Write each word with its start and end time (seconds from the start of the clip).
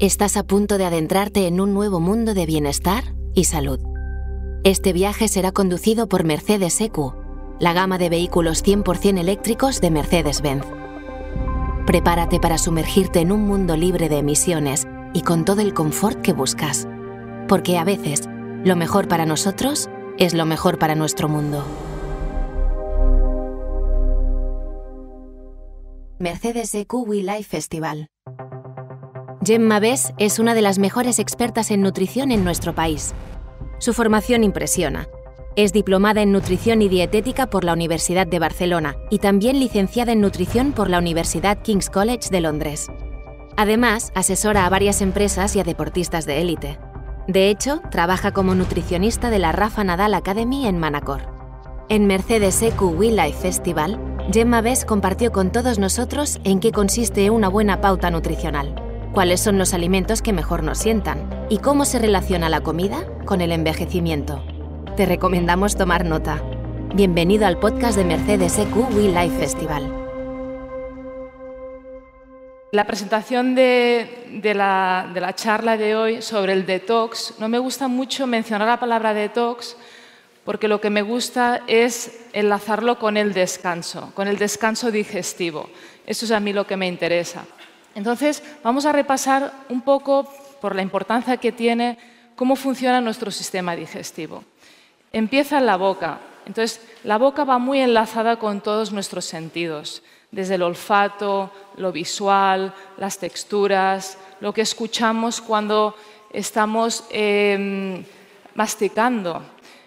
Estás 0.00 0.36
a 0.36 0.44
punto 0.44 0.78
de 0.78 0.84
adentrarte 0.84 1.48
en 1.48 1.60
un 1.60 1.74
nuevo 1.74 1.98
mundo 1.98 2.32
de 2.32 2.46
bienestar 2.46 3.02
y 3.34 3.44
salud. 3.44 3.80
Este 4.62 4.92
viaje 4.92 5.26
será 5.26 5.50
conducido 5.50 6.08
por 6.08 6.22
Mercedes 6.22 6.80
EQ, 6.80 7.14
la 7.58 7.72
gama 7.72 7.98
de 7.98 8.08
vehículos 8.08 8.62
100% 8.62 9.18
eléctricos 9.18 9.80
de 9.80 9.90
Mercedes-Benz. 9.90 10.66
Prepárate 11.84 12.38
para 12.38 12.58
sumergirte 12.58 13.18
en 13.18 13.32
un 13.32 13.40
mundo 13.40 13.76
libre 13.76 14.08
de 14.08 14.18
emisiones 14.18 14.86
y 15.14 15.22
con 15.22 15.44
todo 15.44 15.62
el 15.62 15.74
confort 15.74 16.22
que 16.22 16.32
buscas. 16.32 16.86
Porque 17.48 17.76
a 17.76 17.82
veces, 17.82 18.28
lo 18.64 18.76
mejor 18.76 19.08
para 19.08 19.26
nosotros 19.26 19.90
es 20.16 20.32
lo 20.32 20.46
mejor 20.46 20.78
para 20.78 20.94
nuestro 20.94 21.28
mundo. 21.28 21.64
Mercedes 26.20 26.72
EQ 26.72 26.94
We 27.04 27.16
Life 27.24 27.44
Festival. 27.44 28.10
Gemma 29.44 29.78
Bess 29.78 30.12
es 30.18 30.40
una 30.40 30.54
de 30.54 30.62
las 30.62 30.80
mejores 30.80 31.20
expertas 31.20 31.70
en 31.70 31.80
nutrición 31.80 32.32
en 32.32 32.42
nuestro 32.42 32.74
país. 32.74 33.14
Su 33.78 33.92
formación 33.92 34.42
impresiona. 34.42 35.06
Es 35.54 35.72
diplomada 35.72 36.22
en 36.22 36.32
nutrición 36.32 36.82
y 36.82 36.88
dietética 36.88 37.48
por 37.48 37.62
la 37.62 37.72
Universidad 37.72 38.26
de 38.26 38.40
Barcelona 38.40 38.96
y 39.10 39.18
también 39.18 39.60
licenciada 39.60 40.10
en 40.10 40.20
nutrición 40.20 40.72
por 40.72 40.90
la 40.90 40.98
Universidad 40.98 41.62
King's 41.62 41.88
College 41.88 42.30
de 42.30 42.40
Londres. 42.40 42.88
Además, 43.56 44.10
asesora 44.16 44.66
a 44.66 44.70
varias 44.70 45.02
empresas 45.02 45.54
y 45.54 45.60
a 45.60 45.64
deportistas 45.64 46.26
de 46.26 46.40
élite. 46.40 46.78
De 47.28 47.48
hecho, 47.48 47.80
trabaja 47.92 48.32
como 48.32 48.56
nutricionista 48.56 49.30
de 49.30 49.38
la 49.38 49.52
Rafa 49.52 49.84
Nadal 49.84 50.14
Academy 50.14 50.66
en 50.66 50.78
Manacor. 50.78 51.22
En 51.88 52.06
Mercedes 52.06 52.60
EQ 52.60 53.00
Life 53.00 53.38
Festival, 53.38 54.00
Gemma 54.32 54.62
Bess 54.62 54.84
compartió 54.84 55.30
con 55.30 55.52
todos 55.52 55.78
nosotros 55.78 56.40
en 56.42 56.58
qué 56.58 56.72
consiste 56.72 57.30
una 57.30 57.48
buena 57.48 57.80
pauta 57.80 58.10
nutricional, 58.10 58.87
cuáles 59.12 59.40
son 59.40 59.58
los 59.58 59.74
alimentos 59.74 60.22
que 60.22 60.32
mejor 60.32 60.62
nos 60.62 60.78
sientan 60.78 61.46
y 61.48 61.58
cómo 61.58 61.84
se 61.84 61.98
relaciona 61.98 62.48
la 62.48 62.60
comida 62.60 63.06
con 63.24 63.40
el 63.40 63.52
envejecimiento. 63.52 64.42
Te 64.96 65.06
recomendamos 65.06 65.76
tomar 65.76 66.04
nota. 66.04 66.42
Bienvenido 66.94 67.46
al 67.46 67.58
podcast 67.58 67.96
de 67.96 68.04
Mercedes 68.04 68.58
EQ 68.58 68.76
We 68.94 69.08
Life 69.08 69.38
Festival. 69.38 69.94
La 72.70 72.86
presentación 72.86 73.54
de, 73.54 74.30
la, 74.54 75.10
de, 75.14 75.20
la, 75.20 75.34
charla 75.34 75.78
de 75.78 75.96
hoy 75.96 76.20
sobre 76.20 76.52
el 76.52 76.66
detox, 76.66 77.34
no 77.38 77.48
me 77.48 77.58
gusta 77.58 77.88
mucho 77.88 78.26
mencionar 78.26 78.68
la 78.68 78.78
palabra 78.78 79.14
detox 79.14 79.76
porque 80.44 80.68
lo 80.68 80.80
que 80.80 80.90
me 80.90 81.02
gusta 81.02 81.62
es 81.66 82.26
enlazarlo 82.32 82.98
con 82.98 83.16
el 83.16 83.32
descanso, 83.32 84.12
con 84.14 84.28
el 84.28 84.38
descanso 84.38 84.90
digestivo. 84.90 85.68
Eso 86.06 86.24
es 86.24 86.30
a 86.30 86.40
mí 86.40 86.52
lo 86.52 86.66
que 86.66 86.76
me 86.76 86.86
interesa. 86.86 87.44
Entonces, 87.98 88.44
vamos 88.62 88.86
a 88.86 88.92
repasar 88.92 89.52
un 89.68 89.80
poco, 89.80 90.32
por 90.60 90.76
la 90.76 90.82
importancia 90.82 91.36
que 91.36 91.50
tiene, 91.50 91.98
cómo 92.36 92.54
funciona 92.54 93.00
nuestro 93.00 93.32
sistema 93.32 93.74
digestivo. 93.74 94.44
Empieza 95.12 95.58
en 95.58 95.66
la 95.66 95.76
boca. 95.76 96.20
Entonces, 96.46 96.80
la 97.02 97.18
boca 97.18 97.42
va 97.42 97.58
muy 97.58 97.80
enlazada 97.80 98.36
con 98.36 98.60
todos 98.60 98.92
nuestros 98.92 99.24
sentidos 99.24 100.04
desde 100.30 100.54
el 100.54 100.62
olfato, 100.62 101.50
lo 101.76 101.90
visual, 101.90 102.72
las 102.98 103.18
texturas, 103.18 104.16
lo 104.38 104.54
que 104.54 104.62
escuchamos 104.62 105.40
cuando 105.40 105.96
estamos 106.32 107.02
em, 107.10 108.04
masticando. 108.54 109.42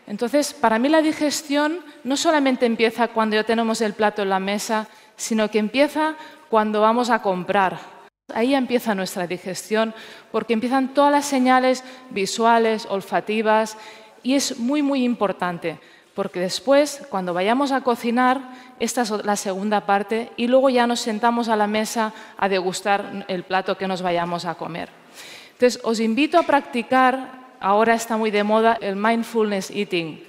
Entonces, 0.05 0.53
para 0.53 0.79
mí 0.79 0.89
la 0.89 1.01
digestión 1.01 1.79
no 2.03 2.17
solamente 2.17 2.65
empieza 2.65 3.07
cuando 3.07 3.37
ya 3.37 3.45
tenemos 3.45 3.79
el 3.79 3.93
plato 3.93 4.21
en 4.21 4.29
la 4.31 4.41
mesa, 4.41 4.89
sino 5.15 5.49
que 5.49 5.59
empieza 5.59 6.15
cuando 6.49 6.81
vamos 6.81 7.09
a 7.09 7.21
comprar. 7.21 8.00
Ahí 8.35 8.55
empieza 8.55 8.95
nuestra 8.95 9.27
digestión, 9.27 9.93
porque 10.31 10.53
empiezan 10.53 10.93
todas 10.93 11.11
las 11.11 11.25
señales 11.25 11.83
visuales, 12.09 12.85
olfativas, 12.89 13.77
y 14.23 14.35
es 14.35 14.59
muy, 14.59 14.81
muy 14.81 15.03
importante 15.03 15.79
porque 16.13 16.41
después, 16.41 17.05
cuando 17.09 17.33
vayamos 17.33 17.71
a 17.71 17.81
cocinar, 17.81 18.41
esta 18.79 19.01
es 19.01 19.11
la 19.23 19.35
segunda 19.35 19.85
parte 19.85 20.31
y 20.35 20.47
luego 20.47 20.69
ya 20.69 20.85
nos 20.85 20.99
sentamos 20.99 21.47
a 21.47 21.55
la 21.55 21.67
mesa 21.67 22.13
a 22.37 22.49
degustar 22.49 23.25
el 23.27 23.43
plato 23.43 23.77
que 23.77 23.87
nos 23.87 24.01
vayamos 24.01 24.45
a 24.45 24.55
comer. 24.55 24.89
Entonces, 25.53 25.79
os 25.83 25.99
invito 25.99 26.37
a 26.37 26.43
practicar, 26.43 27.55
ahora 27.59 27.93
está 27.93 28.17
muy 28.17 28.31
de 28.31 28.43
moda, 28.43 28.77
el 28.81 28.95
mindfulness 28.95 29.71
eating. 29.71 30.21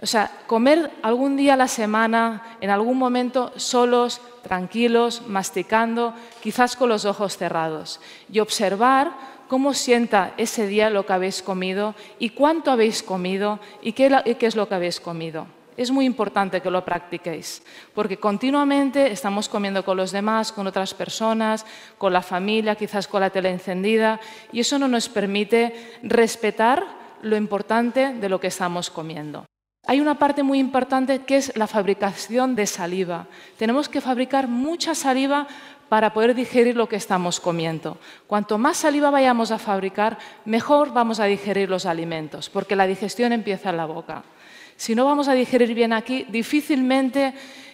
O 0.00 0.06
sea, 0.06 0.30
comer 0.46 0.92
algún 1.02 1.36
día 1.36 1.54
a 1.54 1.56
la 1.56 1.66
semana, 1.66 2.56
en 2.60 2.70
algún 2.70 2.98
momento, 2.98 3.52
solos, 3.56 4.20
tranquilos, 4.42 5.22
masticando, 5.26 6.14
quizás 6.40 6.76
con 6.76 6.88
los 6.88 7.04
ojos 7.04 7.36
cerrados, 7.36 8.00
y 8.30 8.38
observar 8.38 9.10
cómo 9.48 9.74
sienta 9.74 10.34
ese 10.36 10.68
día 10.68 10.90
lo 10.90 11.04
que 11.04 11.14
habéis 11.14 11.42
comido 11.42 11.96
y 12.18 12.30
cuánto 12.30 12.70
habéis 12.70 13.02
comido 13.02 13.58
y 13.82 13.92
qué, 13.92 14.24
es 14.40 14.54
lo 14.54 14.68
que 14.68 14.74
habéis 14.74 15.00
comido. 15.00 15.46
Es 15.76 15.90
muy 15.90 16.04
importante 16.04 16.60
que 16.60 16.70
lo 16.70 16.84
practiquéis, 16.84 17.62
porque 17.94 18.18
continuamente 18.18 19.10
estamos 19.10 19.48
comiendo 19.48 19.84
con 19.84 19.96
los 19.96 20.12
demás, 20.12 20.52
con 20.52 20.66
otras 20.66 20.94
personas, 20.94 21.66
con 21.98 22.12
la 22.12 22.22
familia, 22.22 22.76
quizás 22.76 23.08
con 23.08 23.20
la 23.20 23.30
tele 23.30 23.50
encendida, 23.50 24.20
y 24.52 24.60
eso 24.60 24.78
no 24.78 24.86
nos 24.86 25.08
permite 25.08 25.98
respetar 26.02 26.84
lo 27.22 27.36
importante 27.36 28.14
de 28.14 28.28
lo 28.28 28.38
que 28.38 28.48
estamos 28.48 28.90
comiendo. 28.90 29.44
Hay 29.88 30.02
una 30.02 30.16
parte 30.16 30.42
muy 30.42 30.58
importante 30.58 31.20
que 31.20 31.38
es 31.38 31.56
la 31.56 31.66
fabricación 31.66 32.54
de 32.54 32.66
saliva. 32.66 33.26
Tenemos 33.56 33.88
que 33.88 34.02
fabricar 34.02 34.46
mucha 34.46 34.94
saliva 34.94 35.48
para 35.88 36.12
poder 36.12 36.34
digerir 36.34 36.76
lo 36.76 36.90
que 36.90 36.96
estamos 36.96 37.40
comiendo. 37.40 37.96
Cuanto 38.26 38.58
más 38.58 38.76
saliva 38.76 39.08
vayamos 39.08 39.50
a 39.50 39.58
fabricar, 39.58 40.18
mejor 40.44 40.92
vamos 40.92 41.20
a 41.20 41.24
digerir 41.24 41.70
los 41.70 41.86
alimentos, 41.86 42.50
porque 42.50 42.76
la 42.76 42.86
digestión 42.86 43.32
empieza 43.32 43.70
en 43.70 43.78
la 43.78 43.86
boca. 43.86 44.24
Si 44.76 44.94
no 44.94 45.06
vamos 45.06 45.26
a 45.26 45.32
digerir 45.32 45.72
bien 45.72 45.94
aquí, 45.94 46.26
difícilmente 46.28 47.32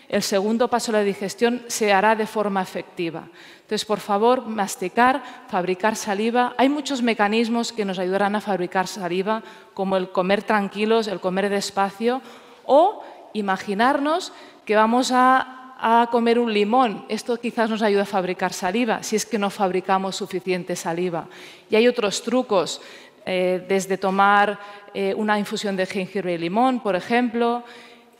el 0.08 0.22
segundo 0.22 0.68
paso 0.68 0.92
de 0.92 0.98
la 0.98 1.04
digestión 1.04 1.62
se 1.66 1.92
hará 1.92 2.14
de 2.14 2.26
forma 2.26 2.62
efectiva. 2.62 3.28
Entonces, 3.56 3.84
por 3.84 4.00
favor, 4.00 4.46
masticar, 4.46 5.22
fabricar 5.48 5.96
saliva. 5.96 6.54
Hay 6.58 6.68
muchos 6.68 7.02
mecanismos 7.02 7.72
que 7.72 7.84
nos 7.84 7.98
ayudarán 7.98 8.36
a 8.36 8.40
fabricar 8.40 8.86
saliva, 8.86 9.42
como 9.72 9.96
el 9.96 10.10
comer 10.10 10.42
tranquilos, 10.42 11.08
el 11.08 11.20
comer 11.20 11.48
despacio, 11.48 12.20
o 12.64 13.02
imaginarnos 13.32 14.32
que 14.64 14.76
vamos 14.76 15.10
a 15.12 16.08
comer 16.10 16.38
un 16.38 16.52
limón. 16.52 17.04
Esto 17.08 17.36
quizás 17.36 17.68
nos 17.68 17.82
ayude 17.82 18.02
a 18.02 18.06
fabricar 18.06 18.52
saliva, 18.52 19.02
si 19.02 19.16
es 19.16 19.26
que 19.26 19.38
no 19.38 19.50
fabricamos 19.50 20.16
suficiente 20.16 20.76
saliva. 20.76 21.26
Y 21.68 21.76
hay 21.76 21.88
otros 21.88 22.22
trucos, 22.22 22.80
eh, 23.26 23.64
desde 23.66 23.96
tomar 23.96 24.58
eh, 24.92 25.14
una 25.16 25.38
infusión 25.38 25.76
de 25.76 25.86
jengibre 25.86 26.34
y 26.34 26.38
limón, 26.38 26.80
por 26.80 26.94
ejemplo, 26.94 27.64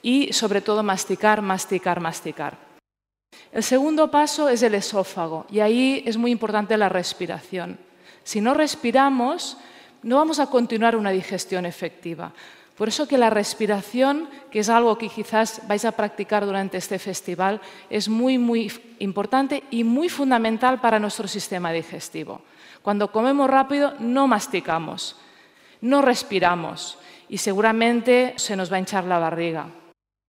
y 0.05 0.35
sobre 0.35 0.61
todo 0.61 0.83
masticar, 0.83 1.41
masticar, 1.41 1.99
masticar. 1.99 2.59
El 3.51 3.63
segundo 3.63 4.11
paso 4.11 4.51
es 4.51 4.63
el 4.63 4.75
esófago, 4.75 5.47
y 5.51 5.61
ahí 5.61 6.05
es 6.05 6.19
muy 6.19 6.31
importante 6.31 6.77
la 6.77 6.91
respiración. 6.91 7.79
Si 8.23 8.43
no 8.43 8.53
respiramos, 8.53 9.57
no 10.03 10.17
vamos 10.17 10.41
a 10.41 10.49
continuar 10.49 10.95
una 10.95 11.11
digestión 11.11 11.65
efectiva. 11.65 12.33
Por 12.77 12.89
eso 12.89 13.09
que 13.09 13.17
la 13.17 13.31
respiración, 13.31 14.29
que 14.51 14.59
es 14.59 14.69
algo 14.69 14.99
que 14.99 15.09
quizás 15.09 15.63
vais 15.67 15.87
a 15.87 15.93
practicar 15.93 16.45
durante 16.45 16.77
este 16.77 16.99
festival, 16.99 17.63
es 17.89 18.07
muy, 18.07 18.37
muy 18.37 18.71
importante 18.99 19.63
y 19.71 19.85
muy 19.85 20.11
fundamental 20.11 20.83
para 20.83 20.99
nuestro 20.99 21.27
sistema 21.29 21.73
digestivo. 21.73 22.43
Cuando 22.83 23.11
comemos 23.11 23.49
rápido, 23.49 23.95
no 24.01 24.27
masticamos, 24.27 25.17
no 25.81 26.03
respiramos 26.03 26.99
y 27.31 27.39
seguramente 27.39 28.35
se 28.37 28.55
nos 28.55 28.71
va 28.71 28.77
a 28.77 28.81
hinchar 28.81 29.05
la 29.05 29.19
barriga. 29.19 29.67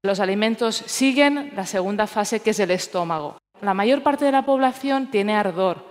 Los 0.05 0.19
alimentos 0.19 0.83
siguen 0.85 1.51
la 1.55 1.66
segunda 1.66 2.05
fase, 2.05 2.39
que 2.39 2.51
es 2.51 2.59
el 2.59 2.69
estómago. 2.69 3.38
La 3.61 3.73
mayor 3.73 4.03
parte 4.03 4.23
de 4.23 4.31
la 4.31 4.45
población 4.45 5.07
tiene 5.07 5.35
ardor 5.35 5.84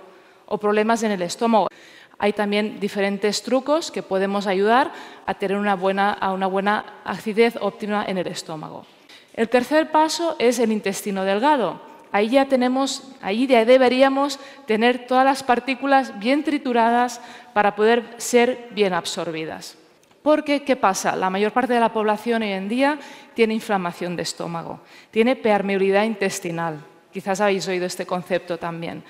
o 0.47 0.57
problemas 0.57 1.03
en 1.03 1.11
el 1.11 1.21
estómago. 1.21 1.67
Hay 2.21 2.33
también 2.33 2.79
diferentes 2.79 3.43
trucos 3.43 3.91
que 3.91 4.05
podemos 4.05 4.47
ayudar 4.47 4.93
a 5.27 5.35
tener 5.35 5.57
una 5.57 5.75
buena, 5.75 6.17
una 6.33 6.47
buena 6.47 7.01
acidez 7.05 7.57
óptima 7.61 8.05
en 8.07 8.19
el 8.19 8.29
estómago. 8.29 8.87
El 9.33 9.49
tercer 9.49 9.91
paso 9.91 10.37
es 10.39 10.61
el 10.61 10.71
intestino 10.71 11.25
delgado. 11.25 11.81
Ahí 12.13 12.29
ya 12.29 12.47
tenemos, 12.47 13.03
ahí 13.21 13.49
ya 13.49 13.65
deberíamos 13.65 14.39
tener 14.67 15.09
todas 15.09 15.25
las 15.25 15.43
partículas 15.43 16.17
bien 16.21 16.45
trituradas 16.45 17.21
para 17.53 17.75
poder 17.75 18.15
ser 18.19 18.69
bien 18.71 18.93
absorbidas. 18.93 19.77
Porque, 20.25 20.63
¿qué 20.63 20.75
pasa? 20.75 21.17
La 21.17 21.29
mayor 21.29 21.53
parte 21.53 21.75
de 21.75 21.81
la 21.81 21.93
población 21.93 22.41
hoy 22.41 22.53
en 22.53 22.67
día 22.67 22.99
tiene 23.35 23.53
inflamación 23.53 24.17
de 24.17 24.23
estómago, 24.23 24.81
tiene 25.11 25.37
permeabilidad 25.37 26.05
intestinal. 26.05 26.83
Quizás 27.13 27.43
habéis 27.43 27.69
oído 27.69 27.85
este 27.85 28.07
concepto 28.07 28.57
también. 28.57 29.05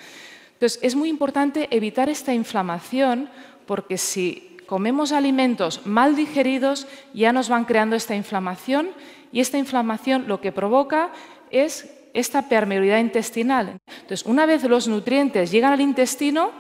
Entonces, 0.55 0.81
es 0.83 0.97
muy 0.97 1.09
importante 1.09 1.69
evitar 1.71 2.09
esta 2.09 2.35
inflamación 2.35 3.31
porque 3.65 3.97
si 3.97 4.57
comemos 4.67 5.13
alimentos 5.13 5.87
mal 5.87 6.17
digeridos 6.17 6.89
ya 7.13 7.33
nos 7.33 7.49
van 7.49 7.65
creando 7.65 7.95
esta 7.95 8.17
inflamación 8.17 8.89
y 9.31 9.39
esta 9.39 9.57
inflamación 9.57 10.27
lo 10.27 10.41
que 10.41 10.51
provoca 10.51 11.13
es 11.53 11.95
esta 12.13 12.49
permeabilidad 12.49 12.99
intestinal. 12.99 13.79
Entonces, 13.87 14.27
una 14.27 14.47
vez 14.47 14.65
los 14.65 14.89
nutrientes 14.89 15.53
llegan 15.53 15.75
al 15.75 15.81
intestino, 15.81 16.51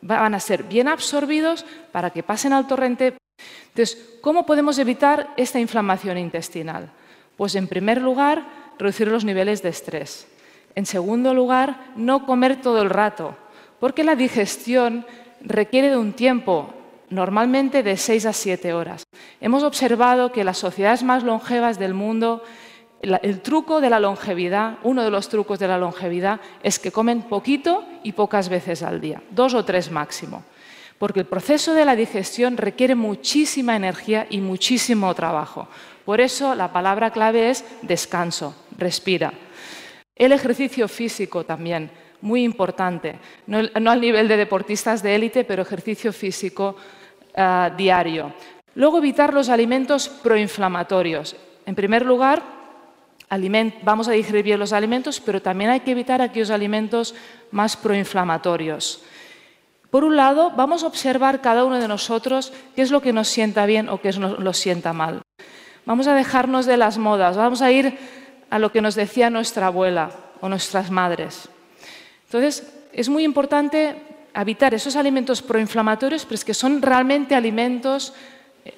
van 0.00 0.34
a 0.34 0.40
ser 0.40 0.62
bien 0.62 0.88
absorbidos 0.88 1.66
para 1.92 2.08
que 2.08 2.22
pasen 2.22 2.54
al 2.54 2.66
torrente. 2.66 3.18
Entonces, 3.74 4.18
¿cómo 4.20 4.44
podemos 4.44 4.78
evitar 4.78 5.32
esta 5.38 5.58
inflamación 5.58 6.18
intestinal? 6.18 6.90
Pues 7.38 7.54
en 7.54 7.68
primer 7.68 8.02
lugar, 8.02 8.44
reducir 8.78 9.08
los 9.08 9.24
niveles 9.24 9.62
de 9.62 9.70
estrés. 9.70 10.28
En 10.74 10.84
segundo 10.84 11.32
lugar, 11.32 11.92
no 11.96 12.26
comer 12.26 12.60
todo 12.60 12.82
el 12.82 12.90
rato, 12.90 13.34
porque 13.80 14.04
la 14.04 14.14
digestión 14.14 15.06
requiere 15.40 15.88
de 15.88 15.96
un 15.96 16.12
tiempo, 16.12 16.74
normalmente 17.08 17.82
de 17.82 17.96
6 17.96 18.26
a 18.26 18.32
7 18.34 18.74
horas. 18.74 19.04
Hemos 19.40 19.62
observado 19.62 20.32
que 20.32 20.44
las 20.44 20.58
sociedades 20.58 21.02
más 21.02 21.22
longevas 21.22 21.78
del 21.78 21.94
mundo, 21.94 22.42
el 23.00 23.40
truco 23.40 23.80
de 23.80 23.90
la 23.90 24.00
longevidad, 24.00 24.78
uno 24.82 25.02
de 25.02 25.10
los 25.10 25.30
trucos 25.30 25.58
de 25.58 25.68
la 25.68 25.78
longevidad, 25.78 26.40
es 26.62 26.78
que 26.78 26.92
comen 26.92 27.22
poquito 27.22 27.84
y 28.02 28.12
pocas 28.12 28.50
veces 28.50 28.82
al 28.82 29.00
día, 29.00 29.22
dos 29.30 29.54
o 29.54 29.64
tres 29.64 29.90
máximo, 29.90 30.44
porque 31.02 31.18
el 31.18 31.26
proceso 31.26 31.74
de 31.74 31.84
la 31.84 31.96
digestión 31.96 32.56
requiere 32.56 32.94
muchísima 32.94 33.74
energía 33.74 34.28
y 34.30 34.40
muchísimo 34.40 35.12
trabajo. 35.16 35.66
Por 36.04 36.20
eso 36.20 36.54
la 36.54 36.72
palabra 36.72 37.10
clave 37.10 37.50
es 37.50 37.64
descanso, 37.82 38.54
respira. 38.78 39.32
El 40.14 40.30
ejercicio 40.30 40.86
físico 40.86 41.42
también, 41.42 41.90
muy 42.20 42.44
importante, 42.44 43.18
no, 43.48 43.58
al 43.58 44.00
nivel 44.00 44.28
de 44.28 44.36
deportistas 44.36 45.02
de 45.02 45.16
élite, 45.16 45.42
pero 45.42 45.62
ejercicio 45.62 46.12
físico 46.12 46.76
ah, 47.34 47.74
diario. 47.76 48.32
Luego 48.76 48.98
evitar 48.98 49.34
los 49.34 49.48
alimentos 49.48 50.08
proinflamatorios. 50.08 51.34
En 51.66 51.74
primer 51.74 52.06
lugar, 52.06 52.44
vamos 53.82 54.06
a 54.06 54.12
digerir 54.12 54.44
bien 54.44 54.60
los 54.60 54.72
alimentos, 54.72 55.18
pero 55.18 55.42
también 55.42 55.70
hay 55.70 55.80
que 55.80 55.90
evitar 55.90 56.22
aquellos 56.22 56.50
alimentos 56.50 57.12
más 57.50 57.76
proinflamatorios. 57.76 59.02
Por 59.92 60.04
un 60.04 60.16
lado, 60.16 60.52
vamos 60.56 60.84
a 60.84 60.86
observar 60.86 61.42
cada 61.42 61.66
uno 61.66 61.78
de 61.78 61.86
nosotros 61.86 62.50
qué 62.74 62.80
es 62.80 62.90
lo 62.90 63.02
que 63.02 63.12
nos 63.12 63.28
sienta 63.28 63.66
bien 63.66 63.90
o 63.90 64.00
qué 64.00 64.08
es 64.08 64.16
lo 64.16 64.38
que 64.38 64.42
nos 64.42 64.56
sienta 64.56 64.94
mal. 64.94 65.20
Vamos 65.84 66.06
a 66.06 66.14
dejarnos 66.14 66.64
de 66.64 66.78
las 66.78 66.96
modas, 66.96 67.36
vamos 67.36 67.60
a 67.60 67.70
ir 67.70 67.98
a 68.48 68.58
lo 68.58 68.72
que 68.72 68.80
nos 68.80 68.94
decía 68.94 69.28
nuestra 69.28 69.66
abuela 69.66 70.10
o 70.40 70.48
nuestras 70.48 70.90
madres. 70.90 71.46
Entonces, 72.24 72.72
es 72.94 73.10
muy 73.10 73.22
importante 73.22 73.96
evitar 74.34 74.72
esos 74.72 74.96
alimentos 74.96 75.42
proinflamatorios, 75.42 76.24
pero 76.24 76.36
es 76.36 76.44
que 76.46 76.54
son 76.54 76.80
realmente 76.80 77.34
alimentos, 77.34 78.14
eh, 78.64 78.72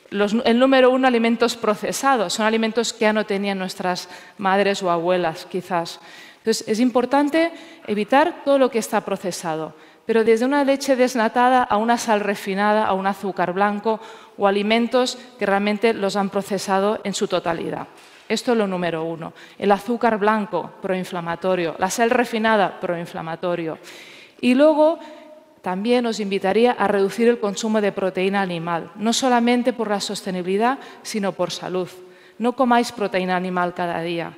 el 0.44 0.58
número 0.58 0.90
uno, 0.90 1.06
alimentos 1.06 1.54
procesados, 1.54 2.32
son 2.32 2.44
alimentos 2.44 2.92
que 2.92 3.02
ya 3.02 3.12
no 3.12 3.24
tenían 3.24 3.60
nuestras 3.60 4.08
madres 4.36 4.82
o 4.82 4.90
abuelas, 4.90 5.46
quizás. 5.48 6.00
Entonces, 6.38 6.66
es 6.66 6.80
importante 6.80 7.52
evitar 7.86 8.42
todo 8.44 8.58
lo 8.58 8.68
que 8.68 8.80
está 8.80 9.04
procesado 9.04 9.76
pero 10.06 10.24
desde 10.24 10.44
una 10.44 10.64
leche 10.64 10.96
desnatada 10.96 11.62
a 11.62 11.76
una 11.76 11.98
sal 11.98 12.20
refinada, 12.20 12.86
a 12.86 12.92
un 12.92 13.06
azúcar 13.06 13.52
blanco 13.52 14.00
o 14.36 14.46
alimentos 14.46 15.18
que 15.38 15.46
realmente 15.46 15.94
los 15.94 16.16
han 16.16 16.30
procesado 16.30 17.00
en 17.04 17.14
su 17.14 17.28
totalidad. 17.28 17.88
Esto 18.28 18.52
es 18.52 18.58
lo 18.58 18.66
número 18.66 19.04
uno. 19.04 19.32
El 19.58 19.70
azúcar 19.70 20.18
blanco, 20.18 20.72
proinflamatorio. 20.80 21.76
La 21.78 21.90
sal 21.90 22.10
refinada, 22.10 22.80
proinflamatorio. 22.80 23.78
Y 24.40 24.54
luego 24.54 24.98
también 25.62 26.04
os 26.06 26.20
invitaría 26.20 26.72
a 26.72 26.88
reducir 26.88 27.28
el 27.28 27.40
consumo 27.40 27.80
de 27.80 27.92
proteína 27.92 28.42
animal, 28.42 28.90
no 28.96 29.12
solamente 29.12 29.72
por 29.72 29.88
la 29.88 30.00
sostenibilidad, 30.00 30.78
sino 31.02 31.32
por 31.32 31.50
salud. 31.50 31.88
No 32.38 32.52
comáis 32.54 32.92
proteína 32.92 33.36
animal 33.36 33.74
cada 33.74 34.00
día 34.00 34.34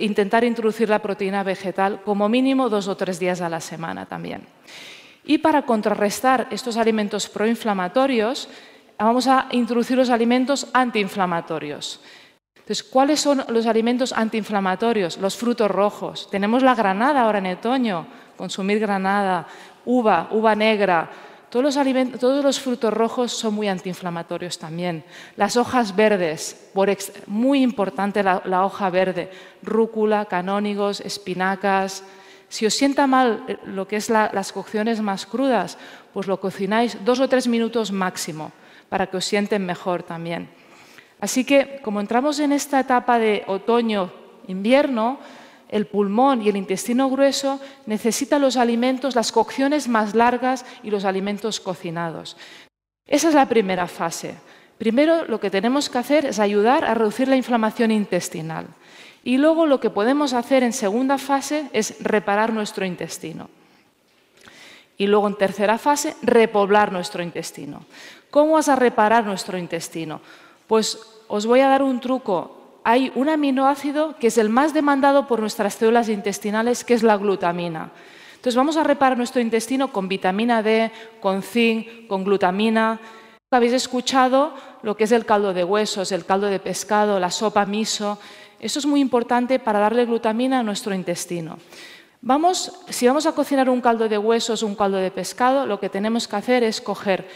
intentar 0.00 0.44
introducir 0.44 0.88
la 0.88 1.00
proteína 1.00 1.42
vegetal 1.42 2.02
como 2.04 2.28
mínimo 2.28 2.68
dos 2.68 2.88
o 2.88 2.96
tres 2.96 3.18
días 3.18 3.40
a 3.40 3.48
la 3.48 3.60
semana 3.60 4.06
también. 4.06 4.46
Y 5.24 5.38
para 5.38 5.62
contrarrestar 5.62 6.48
estos 6.50 6.76
alimentos 6.76 7.28
proinflamatorios, 7.28 8.48
vamos 8.98 9.26
a 9.26 9.46
introducir 9.50 9.96
los 9.96 10.10
alimentos 10.10 10.68
antiinflamatorios. 10.72 12.00
Entonces, 12.56 12.82
¿cuáles 12.82 13.20
son 13.20 13.44
los 13.48 13.66
alimentos 13.66 14.12
antiinflamatorios? 14.12 15.18
Los 15.18 15.36
frutos 15.36 15.70
rojos. 15.70 16.28
Tenemos 16.30 16.62
la 16.62 16.74
granada 16.74 17.22
ahora 17.22 17.38
en 17.38 17.46
otoño, 17.46 18.06
consumir 18.36 18.78
granada, 18.78 19.46
uva, 19.84 20.28
uva 20.32 20.54
negra, 20.54 21.08
todos 21.50 22.44
los, 22.44 22.60
frutos 22.60 22.92
rojos 22.92 23.32
son 23.32 23.54
muy 23.54 23.68
antiinflamatorios 23.68 24.58
también. 24.58 25.04
Las 25.36 25.56
hojas 25.56 25.96
verdes, 25.96 26.70
muy 27.26 27.62
importante 27.62 28.22
la, 28.22 28.64
hoja 28.64 28.90
verde, 28.90 29.30
rúcula, 29.62 30.26
canónigos, 30.26 31.00
espinacas. 31.00 32.04
Si 32.48 32.66
os 32.66 32.74
sienta 32.74 33.06
mal 33.06 33.44
eh, 33.48 33.56
lo 33.64 33.88
que 33.88 33.96
es 33.96 34.10
las 34.10 34.52
cocciones 34.52 35.00
más 35.00 35.26
crudas, 35.26 35.78
pues 36.12 36.26
lo 36.26 36.40
cocináis 36.40 36.96
dos 37.04 37.20
o 37.20 37.28
tres 37.28 37.48
minutos 37.48 37.92
máximo 37.92 38.52
para 38.88 39.06
que 39.06 39.16
os 39.16 39.24
sienten 39.24 39.64
mejor 39.64 40.02
también. 40.02 40.48
Así 41.20 41.44
que 41.44 41.80
como 41.82 42.00
entramos 42.00 42.38
en 42.40 42.52
esta 42.52 42.80
etapa 42.80 43.18
de 43.18 43.44
otoño-invierno, 43.46 45.18
el 45.68 45.86
pulmón 45.86 46.42
y 46.42 46.48
el 46.48 46.56
intestino 46.56 47.10
grueso 47.10 47.60
necesitan 47.86 48.42
los 48.42 48.56
alimentos, 48.56 49.14
las 49.14 49.32
cocciones 49.32 49.88
más 49.88 50.14
largas 50.14 50.64
y 50.82 50.90
los 50.90 51.04
alimentos 51.04 51.60
cocinados. 51.60 52.36
Esa 53.06 53.28
es 53.28 53.34
la 53.34 53.48
primera 53.48 53.86
fase. 53.86 54.34
Primero 54.78 55.24
lo 55.26 55.40
que 55.40 55.50
tenemos 55.50 55.88
que 55.90 55.98
hacer 55.98 56.26
es 56.26 56.38
ayudar 56.38 56.84
a 56.84 56.94
reducir 56.94 57.28
la 57.28 57.36
inflamación 57.36 57.90
intestinal. 57.90 58.66
Y 59.24 59.36
luego 59.36 59.66
lo 59.66 59.80
que 59.80 59.90
podemos 59.90 60.32
hacer 60.32 60.62
en 60.62 60.72
segunda 60.72 61.18
fase 61.18 61.68
es 61.72 61.96
reparar 62.00 62.52
nuestro 62.52 62.86
intestino. 62.86 63.50
Y 64.96 65.06
luego 65.06 65.28
en 65.28 65.36
tercera 65.36 65.78
fase, 65.78 66.16
repoblar 66.22 66.92
nuestro 66.92 67.22
intestino. 67.22 67.84
¿Cómo 68.30 68.52
vas 68.52 68.68
a 68.68 68.76
reparar 68.76 69.24
nuestro 69.24 69.58
intestino? 69.58 70.20
Pues 70.66 70.98
os 71.28 71.46
voy 71.46 71.60
a 71.60 71.68
dar 71.68 71.82
un 71.82 72.00
truco 72.00 72.57
hay 72.84 73.12
un 73.14 73.28
aminoácido 73.28 74.16
que 74.18 74.28
es 74.28 74.38
el 74.38 74.48
más 74.48 74.74
demandado 74.74 75.26
por 75.26 75.40
nuestras 75.40 75.74
células 75.74 76.08
intestinales, 76.08 76.84
que 76.84 76.94
es 76.94 77.02
la 77.02 77.16
glutamina. 77.16 77.90
Entonces 78.36 78.56
vamos 78.56 78.76
a 78.76 78.84
reparar 78.84 79.18
nuestro 79.18 79.40
intestino 79.40 79.92
con 79.92 80.08
vitamina 80.08 80.62
D, 80.62 80.92
con 81.20 81.42
zinc, 81.42 82.06
con 82.06 82.24
glutamina. 82.24 83.00
Habéis 83.50 83.72
escuchado 83.72 84.54
lo 84.82 84.96
que 84.96 85.04
es 85.04 85.12
el 85.12 85.26
caldo 85.26 85.52
de 85.52 85.64
huesos, 85.64 86.12
el 86.12 86.24
caldo 86.24 86.46
de 86.46 86.60
pescado, 86.60 87.18
la 87.18 87.30
sopa 87.30 87.66
miso. 87.66 88.18
Eso 88.60 88.78
es 88.78 88.86
muy 88.86 89.00
importante 89.00 89.58
para 89.58 89.80
darle 89.80 90.06
glutamina 90.06 90.60
a 90.60 90.62
nuestro 90.62 90.94
intestino. 90.94 91.58
Vamos, 92.20 92.72
si 92.88 93.06
vamos 93.06 93.26
a 93.26 93.32
cocinar 93.32 93.68
un 93.68 93.80
caldo 93.80 94.08
de 94.08 94.18
huesos 94.18 94.62
un 94.62 94.74
caldo 94.74 94.98
de 94.98 95.10
pescado, 95.10 95.66
lo 95.66 95.78
que 95.80 95.88
tenemos 95.88 96.26
que 96.28 96.36
hacer 96.36 96.62
es 96.62 96.80
coger 96.80 97.28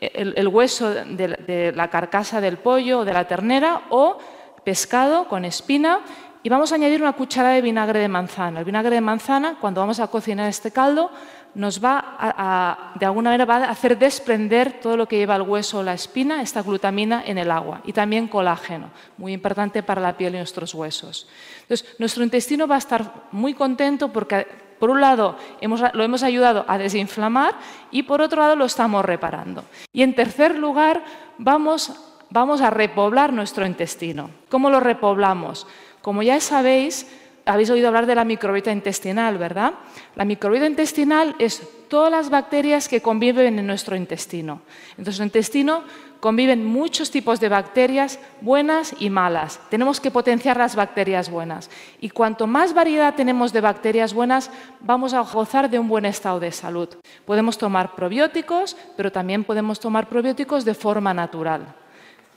el, 0.00 0.48
hueso 0.48 0.90
de, 0.90 1.36
de 1.46 1.72
la 1.74 1.90
carcasa 1.90 2.40
del 2.40 2.56
pollo 2.56 3.00
o 3.00 3.04
de 3.04 3.12
la 3.12 3.28
ternera 3.28 3.82
o 3.90 4.18
pescado 4.64 5.28
con 5.28 5.44
espina 5.44 6.00
y 6.42 6.48
vamos 6.48 6.72
a 6.72 6.76
añadir 6.76 7.02
una 7.02 7.12
cucharada 7.12 7.54
de 7.54 7.62
vinagre 7.62 8.00
de 8.00 8.08
manzana. 8.08 8.60
El 8.60 8.64
vinagre 8.64 8.94
de 8.94 9.00
manzana, 9.00 9.56
cuando 9.60 9.82
vamos 9.82 10.00
a 10.00 10.06
cocinar 10.06 10.48
este 10.48 10.70
caldo, 10.70 11.10
nos 11.54 11.84
va 11.84 12.16
a, 12.18 12.92
de 12.98 13.04
alguna 13.04 13.30
manera 13.30 13.44
va 13.44 13.56
a 13.56 13.70
hacer 13.70 13.98
desprender 13.98 14.80
todo 14.80 14.96
lo 14.96 15.06
que 15.06 15.18
lleva 15.18 15.36
el 15.36 15.42
hueso 15.42 15.78
o 15.78 15.82
la 15.82 15.92
espina, 15.92 16.40
esta 16.40 16.62
glutamina, 16.62 17.22
en 17.26 17.36
el 17.36 17.50
agua. 17.50 17.82
Y 17.84 17.92
también 17.92 18.28
colágeno, 18.28 18.90
muy 19.18 19.32
importante 19.32 19.82
para 19.82 20.00
la 20.00 20.16
piel 20.16 20.34
y 20.34 20.38
nuestros 20.38 20.74
huesos. 20.74 21.28
Entonces, 21.62 21.96
nuestro 21.98 22.24
intestino 22.24 22.66
va 22.66 22.76
a 22.76 22.78
estar 22.78 23.12
muy 23.32 23.52
contento 23.52 24.10
porque, 24.10 24.46
por 24.78 24.88
un 24.88 25.00
lado, 25.00 25.36
lo 25.60 26.04
hemos 26.04 26.22
ayudado 26.22 26.64
a 26.68 26.78
desinflamar 26.78 27.54
y, 27.90 28.04
por 28.04 28.22
otro 28.22 28.40
lado, 28.40 28.56
lo 28.56 28.64
estamos 28.64 29.04
reparando. 29.04 29.64
Y, 29.92 30.02
en 30.02 30.14
tercer 30.14 30.56
lugar, 30.56 31.04
vamos 31.36 32.09
vamos 32.30 32.60
a 32.60 32.70
repoblar 32.70 33.32
nuestro 33.32 33.66
intestino. 33.66 34.30
¿Cómo 34.48 34.70
lo 34.70 34.80
repoblamos? 34.80 35.66
Como 36.00 36.22
ya 36.22 36.40
sabéis, 36.40 37.06
habéis 37.44 37.70
oído 37.70 37.88
hablar 37.88 38.06
de 38.06 38.14
la 38.14 38.24
microbiota 38.24 38.72
intestinal, 38.72 39.38
¿verdad? 39.38 39.74
La 40.14 40.24
microbiota 40.24 40.66
intestinal 40.66 41.34
es 41.38 41.62
todas 41.88 42.10
las 42.10 42.30
bacterias 42.30 42.88
que 42.88 43.02
conviven 43.02 43.58
en 43.58 43.66
nuestro 43.66 43.96
intestino. 43.96 44.62
En 44.96 45.04
nuestro 45.04 45.24
intestino 45.24 45.82
conviven 46.20 46.64
muchos 46.64 47.10
tipos 47.10 47.40
de 47.40 47.48
bacterias 47.48 48.20
buenas 48.40 48.94
y 49.00 49.10
malas. 49.10 49.60
Tenemos 49.70 50.00
que 50.00 50.10
potenciar 50.10 50.56
las 50.56 50.76
bacterias 50.76 51.30
buenas. 51.30 51.68
Y 52.00 52.10
cuanto 52.10 52.46
más 52.46 52.74
variedad 52.74 53.14
tenemos 53.14 53.52
de 53.52 53.60
bacterias 53.60 54.14
buenas, 54.14 54.50
vamos 54.80 55.14
a 55.14 55.20
gozar 55.20 55.68
de 55.68 55.78
un 55.78 55.88
buen 55.88 56.04
estado 56.04 56.38
de 56.38 56.52
salud. 56.52 56.88
Podemos 57.24 57.58
tomar 57.58 57.94
probióticos, 57.96 58.76
pero 58.96 59.10
también 59.10 59.42
podemos 59.42 59.80
tomar 59.80 60.08
probióticos 60.08 60.64
de 60.64 60.74
forma 60.74 61.12
natural. 61.12 61.74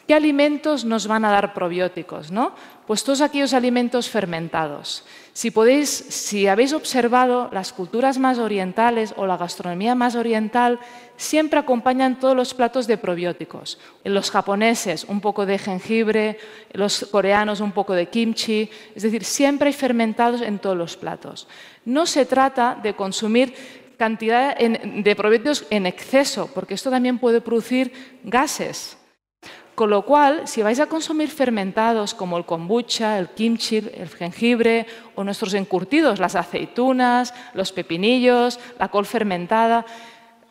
¿Qué 0.08 0.14
alimentos 0.14 0.84
nos 0.84 1.08
van 1.08 1.24
a 1.24 1.32
dar 1.32 1.54
probióticos? 1.54 2.30
¿no? 2.30 2.54
Pues 2.86 3.06
todos 3.06 3.22
aquellos 3.22 3.54
alimentos 3.54 4.10
fermentados. 4.10 5.06
Si, 5.32 5.50
podéis, 5.50 5.90
si 5.90 6.48
habéis 6.48 6.74
observado, 6.74 7.50
las 7.54 7.72
culturas 7.72 8.18
más 8.20 8.38
orientales 8.38 9.14
o 9.16 9.26
la 9.26 9.38
gastronomía 9.38 9.96
más 9.96 10.16
oriental 10.16 10.80
siempre 11.16 11.58
acompañan 11.58 12.20
todos 12.20 12.36
los 12.36 12.54
platos 12.54 12.86
de 12.86 12.98
probióticos. 12.98 13.80
Los 14.04 14.30
japoneses 14.30 15.06
un 15.06 15.22
poco 15.22 15.46
de 15.46 15.58
jengibre, 15.58 16.38
en 16.72 16.80
los 16.82 17.08
coreanos 17.10 17.62
un 17.62 17.72
poco 17.72 17.94
de 17.94 18.08
kimchi, 18.08 18.70
es 18.94 19.04
decir, 19.04 19.24
siempre 19.24 19.68
hay 19.68 19.74
fermentados 19.74 20.42
en 20.42 20.60
todos 20.60 20.76
los 20.76 20.98
platos. 20.98 21.48
No 21.86 22.06
se 22.06 22.26
trata 22.26 22.78
de 22.84 22.94
consumir 22.94 23.56
cantidad 23.98 24.58
de 24.58 25.16
probióticos 25.16 25.66
en 25.70 25.86
exceso, 25.86 26.50
porque 26.54 26.74
esto 26.74 26.90
también 26.90 27.20
puede 27.20 27.40
producir 27.40 28.20
gases. 28.26 28.98
Con 29.76 29.90
lo 29.90 30.06
cual, 30.06 30.48
si 30.48 30.62
vais 30.62 30.80
a 30.80 30.86
consumir 30.86 31.30
fermentados 31.30 32.14
como 32.14 32.38
el 32.38 32.46
kombucha, 32.46 33.18
el 33.18 33.30
kimchi, 33.30 33.78
el 33.78 34.10
jengibre 34.10 34.86
o 35.16 35.24
nuestros 35.24 35.56
encurtidos, 35.56 36.20
las 36.20 36.36
aceitunas, 36.36 37.34
los 37.56 37.72
pepinillos, 37.72 38.60
la 38.78 38.90
col 38.90 39.08
fermentada, 39.08 39.86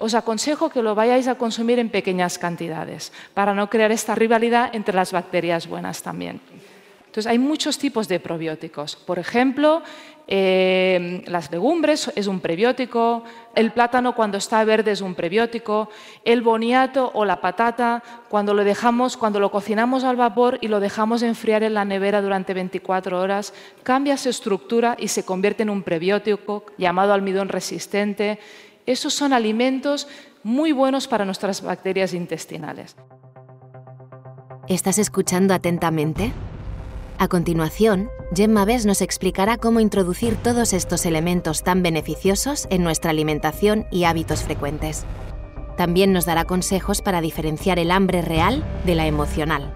os 0.03 0.15
aconsejo 0.19 0.71
que 0.71 0.83
lo 0.83 0.97
vayáis 0.99 1.29
a 1.29 1.37
consumir 1.37 1.79
en 1.79 1.89
pequeñas 1.89 2.37
cantidades 2.37 3.13
para 3.35 3.55
no 3.55 3.71
crear 3.71 3.93
esta 3.93 4.17
rivalidad 4.17 4.75
entre 4.75 4.97
las 4.97 5.13
bacterias 5.13 5.69
buenas 5.69 6.03
también. 6.03 6.41
Entonces, 7.13 7.31
hay 7.31 7.39
muchos 7.39 7.77
tipos 7.77 8.09
de 8.09 8.21
probióticos. 8.21 8.97
Por 8.97 9.19
ejemplo, 9.19 9.83
eh, 10.29 11.23
las 11.27 11.51
legumbres 11.51 12.11
es 12.17 12.27
un 12.27 12.41
prebiótico, 12.41 13.23
el 13.55 13.71
plátano 13.71 14.15
cuando 14.15 14.39
está 14.39 14.65
verde 14.65 14.93
es 14.93 15.03
un 15.03 15.15
prebiótico, 15.15 15.91
el 16.25 16.41
boniato 16.41 17.11
o 17.13 17.27
la 17.27 17.43
patata 17.43 18.03
cuando 18.31 18.55
lo 18.55 18.65
dejamos, 18.65 19.19
cuando 19.19 19.41
lo 19.41 19.51
cocinamos 19.51 20.05
al 20.05 20.17
vapor 20.17 20.57
y 20.63 20.69
lo 20.69 20.81
dejamos 20.81 21.23
enfriar 21.23 21.63
en 21.63 21.75
la 21.75 21.85
nevera 21.85 22.23
durante 22.23 22.55
24 22.55 23.21
horas, 23.21 23.53
cambia 23.83 24.17
su 24.17 24.31
estructura 24.31 24.97
y 24.99 25.09
se 25.09 25.27
convierte 25.27 25.65
en 25.65 25.69
un 25.69 25.83
prebiótico 25.83 26.65
llamado 26.79 27.13
almidón 27.13 27.51
resistente. 27.51 28.39
Esos 28.87 29.13
son 29.13 29.35
alimentos 29.35 30.09
muy 30.45 30.73
buenos 30.73 31.09
para 31.09 31.27
nuestras 31.27 31.61
bacterias 31.61 32.15
intestinales. 32.15 32.97
¿Estás 34.67 34.97
escuchando 34.97 35.53
atentamente? 35.53 36.33
A 37.23 37.29
continuación, 37.29 38.11
Gemma 38.35 38.65
Bess 38.65 38.85
nos 38.85 39.01
explicará 39.01 39.57
cómo 39.57 39.79
introducir 39.79 40.35
todos 40.35 40.73
estos 40.73 41.07
elementos 41.07 41.63
tan 41.63 41.81
beneficiosos 41.81 42.67
en 42.69 42.83
nuestra 42.83 43.13
alimentación 43.13 43.87
y 43.93 44.03
hábitos 44.03 44.43
frecuentes. 44.43 45.07
También 45.77 46.13
nos 46.13 46.27
dará 46.27 46.47
consejos 46.47 47.01
para 47.01 47.21
diferenciar 47.21 47.79
el 47.79 47.93
hambre 47.93 48.23
real 48.23 48.65
de 48.85 48.97
la 48.97 49.07
emocional. 49.07 49.73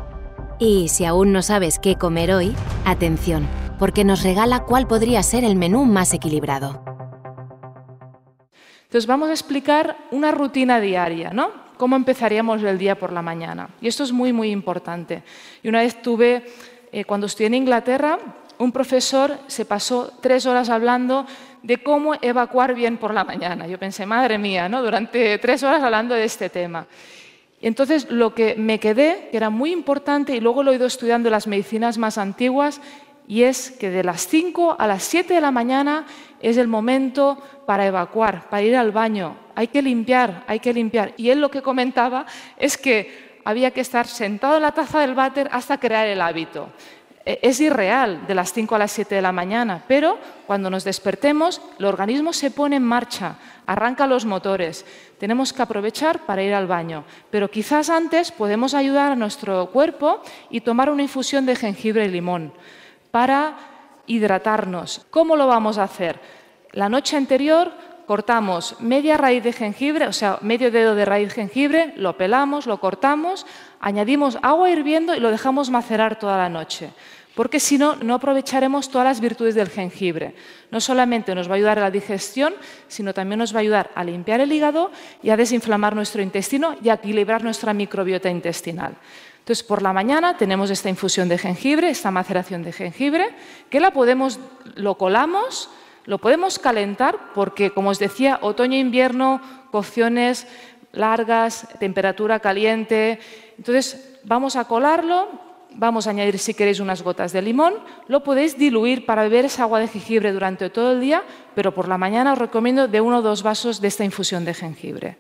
Y 0.59 0.89
si 0.89 1.05
aún 1.05 1.31
no 1.31 1.41
sabes 1.41 1.79
qué 1.79 1.95
comer 1.95 2.33
hoy, 2.33 2.53
atención, 2.85 3.47
porque 3.79 4.03
nos 4.03 4.25
regala 4.25 4.65
cuál 4.65 4.89
podría 4.89 5.23
ser 5.23 5.45
el 5.45 5.55
menú 5.55 5.85
más 5.85 6.15
equilibrado. 6.15 6.83
Entonces 8.87 9.07
vamos 9.07 9.29
a 9.29 9.33
explicar 9.33 9.97
una 10.11 10.33
rutina 10.33 10.81
diaria, 10.81 11.31
¿no? 11.31 11.53
Cómo 11.77 11.95
empezaríamos 11.95 12.61
el 12.65 12.79
día 12.79 12.99
por 12.99 13.13
la 13.13 13.23
mañana. 13.23 13.69
Y 13.81 13.87
esto 13.87 14.03
es 14.03 14.11
muy, 14.11 14.33
muy 14.33 14.51
importante. 14.51 15.23
Y 15.63 15.69
una 15.69 15.81
vez 15.81 16.03
tuve 16.03 16.45
eh, 16.97 17.05
cuando 17.05 17.27
estudié 17.27 17.49
en 17.49 17.55
Inglaterra, 17.55 18.19
un 18.57 18.73
profesor 18.73 19.37
se 19.49 19.67
pasó 19.67 20.15
tres 20.23 20.47
horas 20.47 20.71
hablando 20.71 21.27
de 21.63 21.83
cómo 21.83 22.15
evacuar 22.23 22.75
bien 22.75 22.97
por 22.97 23.13
la 23.13 23.23
mañana. 23.23 23.67
Yo 23.67 23.79
pensé, 23.79 24.07
madre 24.07 24.39
mía, 24.39 24.67
¿no? 24.71 24.83
durante 24.83 25.37
tres 25.37 25.63
horas 25.63 25.83
hablando 25.83 26.15
de 26.15 26.25
este 26.25 26.49
tema. 26.49 26.87
Entonces, 27.61 28.11
lo 28.11 28.35
que 28.35 28.55
me 28.55 28.81
quedé, 28.81 29.29
que 29.31 29.37
era 29.37 29.51
muy 29.51 29.73
importante, 29.73 30.35
y 30.35 30.41
luego 30.41 30.63
lo 30.63 30.73
he 30.73 30.77
ido 30.77 30.87
estudiando 30.87 31.29
las 31.29 31.47
medicinas 31.47 31.99
más 31.99 32.17
antiguas, 32.17 32.81
y 33.29 33.43
es 33.43 33.73
que 33.73 33.91
de 33.91 34.03
las 34.03 34.27
5 34.27 34.77
a 34.79 34.87
las 34.87 35.03
7 35.03 35.35
de 35.35 35.41
la 35.43 35.51
mañana 35.51 36.07
es 36.41 36.57
el 36.57 36.67
momento 36.67 37.37
para 37.67 37.87
evacuar, 37.87 38.49
para 38.49 38.63
ir 38.63 38.75
al 38.75 38.91
baño. 38.91 39.37
Hay 39.55 39.69
que 39.69 39.83
limpiar, 39.83 40.45
hay 40.47 40.61
que 40.61 40.73
limpiar. 40.73 41.13
Y 41.19 41.29
él 41.29 41.43
lo 41.43 41.51
que 41.51 41.61
comentaba 41.61 42.25
es 42.57 42.79
que 42.79 43.26
había 43.47 43.71
que 43.71 43.81
estar 43.81 44.09
sentado 44.09 44.57
en 44.57 44.63
la 44.63 44.73
taza 44.73 44.99
del 44.99 45.15
váter 45.15 45.49
hasta 45.53 45.79
crear 45.79 46.09
el 46.09 46.21
hábito. 46.21 46.69
E, 47.25 47.39
es 47.43 47.61
irreal 47.61 48.27
de 48.27 48.35
las 48.35 48.53
5 48.53 48.75
a 48.75 48.79
las 48.81 48.91
7 48.91 49.15
de 49.15 49.23
la 49.23 49.31
mañana, 49.31 49.85
pero 49.87 50.19
cuando 50.49 50.69
nos 50.69 50.83
despertemos, 50.83 51.63
el 51.79 51.85
organismo 51.85 52.33
se 52.33 52.51
pone 52.51 52.75
en 52.75 52.83
marcha, 52.83 53.37
arranca 53.65 54.09
los 54.09 54.25
motores. 54.25 54.85
Tenemos 55.21 55.53
que 55.53 55.63
aprovechar 55.63 56.27
para 56.27 56.43
ir 56.43 56.55
al 56.55 56.67
baño, 56.67 57.05
pero 57.31 57.49
quizás 57.49 57.89
antes 57.89 58.33
podemos 58.33 58.75
ayudar 58.75 59.13
a 59.13 59.17
nuestro 59.17 59.71
cuerpo 59.71 60.23
y 60.51 60.63
tomar 60.63 60.91
una 60.91 61.03
infusión 61.03 61.47
de 61.47 61.55
jengibre 61.55 62.05
y 62.05 62.09
limón 62.09 62.53
para 63.13 63.57
hidratarnos. 64.09 65.07
¿Cómo 65.11 65.37
lo 65.37 65.47
vamos 65.47 65.79
a 65.79 65.85
hacer? 65.85 66.19
La 66.73 66.89
noche 66.89 67.17
anterior 67.17 67.71
cortamos 68.07 68.81
media 68.81 69.17
raíz 69.17 69.43
de 69.43 69.53
jengibre, 69.53 70.07
o 70.07 70.13
sea, 70.13 70.39
medio 70.41 70.71
dedo 70.71 70.95
de 70.95 71.05
raíz 71.05 71.29
de 71.29 71.35
jengibre, 71.35 71.93
lo 71.97 72.17
pelamos, 72.17 72.67
lo 72.67 72.79
cortamos, 72.79 73.47
añadimos 73.81 74.39
agua 74.43 74.71
hirviendo 74.71 75.15
y 75.15 75.21
lo 75.21 75.31
dejamos 75.31 75.71
macerar 75.71 76.19
toda 76.19 76.37
la 76.39 76.49
noche. 76.49 76.91
Porque 77.35 77.61
si 77.61 77.77
no, 77.77 77.97
no 77.97 78.15
aprovecharemos 78.15 78.89
todas 78.89 79.05
las 79.05 79.21
virtudes 79.21 79.55
del 79.55 79.69
jengibre. 79.69 80.35
No 80.71 80.81
solamente 80.81 81.35
nos 81.35 81.49
va 81.49 81.53
a 81.53 81.57
ayudar 81.57 81.79
a 81.79 81.83
la 81.83 81.91
digestión, 81.91 82.55
sino 82.89 83.13
también 83.13 83.39
nos 83.39 83.55
va 83.55 83.59
a 83.59 83.61
ayudar 83.61 83.91
a 83.95 84.03
limpiar 84.05 84.41
el 84.41 84.51
hígado 84.51 84.91
y 85.23 85.29
a 85.29 85.37
desinflamar 85.37 85.95
nuestro 85.95 86.23
intestino 86.23 86.77
y 86.83 86.89
a 86.89 86.95
equilibrar 86.95 87.45
nuestra 87.45 87.75
microbiota 87.75 88.31
intestinal. 88.31 88.97
Entonces, 89.41 89.63
por 89.63 89.83
la 89.83 89.93
mañana 89.93 90.39
tenemos 90.39 90.71
esta 90.71 90.89
infusión 90.89 91.29
de 91.29 91.37
jengibre, 91.37 91.91
esta 91.91 92.11
maceración 92.11 92.63
de 92.63 92.73
jengibre, 92.73 93.29
que 93.69 93.81
la 93.81 93.91
podemos, 93.91 94.41
lo 94.75 94.97
colamos, 94.97 95.69
lo 96.07 96.19
podemos 96.19 96.59
calentar 96.59 97.35
porque, 97.35 97.71
como 97.71 97.91
os 97.91 97.99
decía, 97.99 98.39
otoño-invierno, 98.41 99.43
cocciones 99.71 100.47
largas, 100.93 101.69
temperatura 101.79 102.41
caliente. 102.41 103.19
Entonces, 103.59 104.19
vamos 104.25 104.57
a 104.57 104.65
colarlo, 104.65 105.29
vamos 105.75 106.07
a 106.07 106.11
añadir, 106.11 106.39
si 106.39 106.55
queréis, 106.55 106.81
unas 106.81 107.03
gotas 107.03 107.33
de 107.33 107.43
limón. 107.43 107.75
Lo 108.07 108.23
podéis 108.23 108.57
diluir 108.57 109.05
para 109.05 109.25
beber 109.25 109.45
esa 109.45 109.65
agua 109.65 109.81
de 109.81 109.89
jengibre 109.89 110.33
durante 110.33 110.71
todo 110.71 110.93
el 110.93 111.01
día, 111.01 111.23
pero 111.55 111.75
por 111.75 111.89
la 111.89 111.99
mañana 111.99 112.33
os 112.33 112.39
recomiendo 112.39 112.89
de 112.89 113.01
uno 113.01 113.19
o 113.19 113.23
dos 113.23 113.43
vasos 113.43 113.81
de 113.83 113.89
esta 113.89 114.05
infusión 114.05 114.45
de 114.45 114.55
jengibre. 114.55 115.19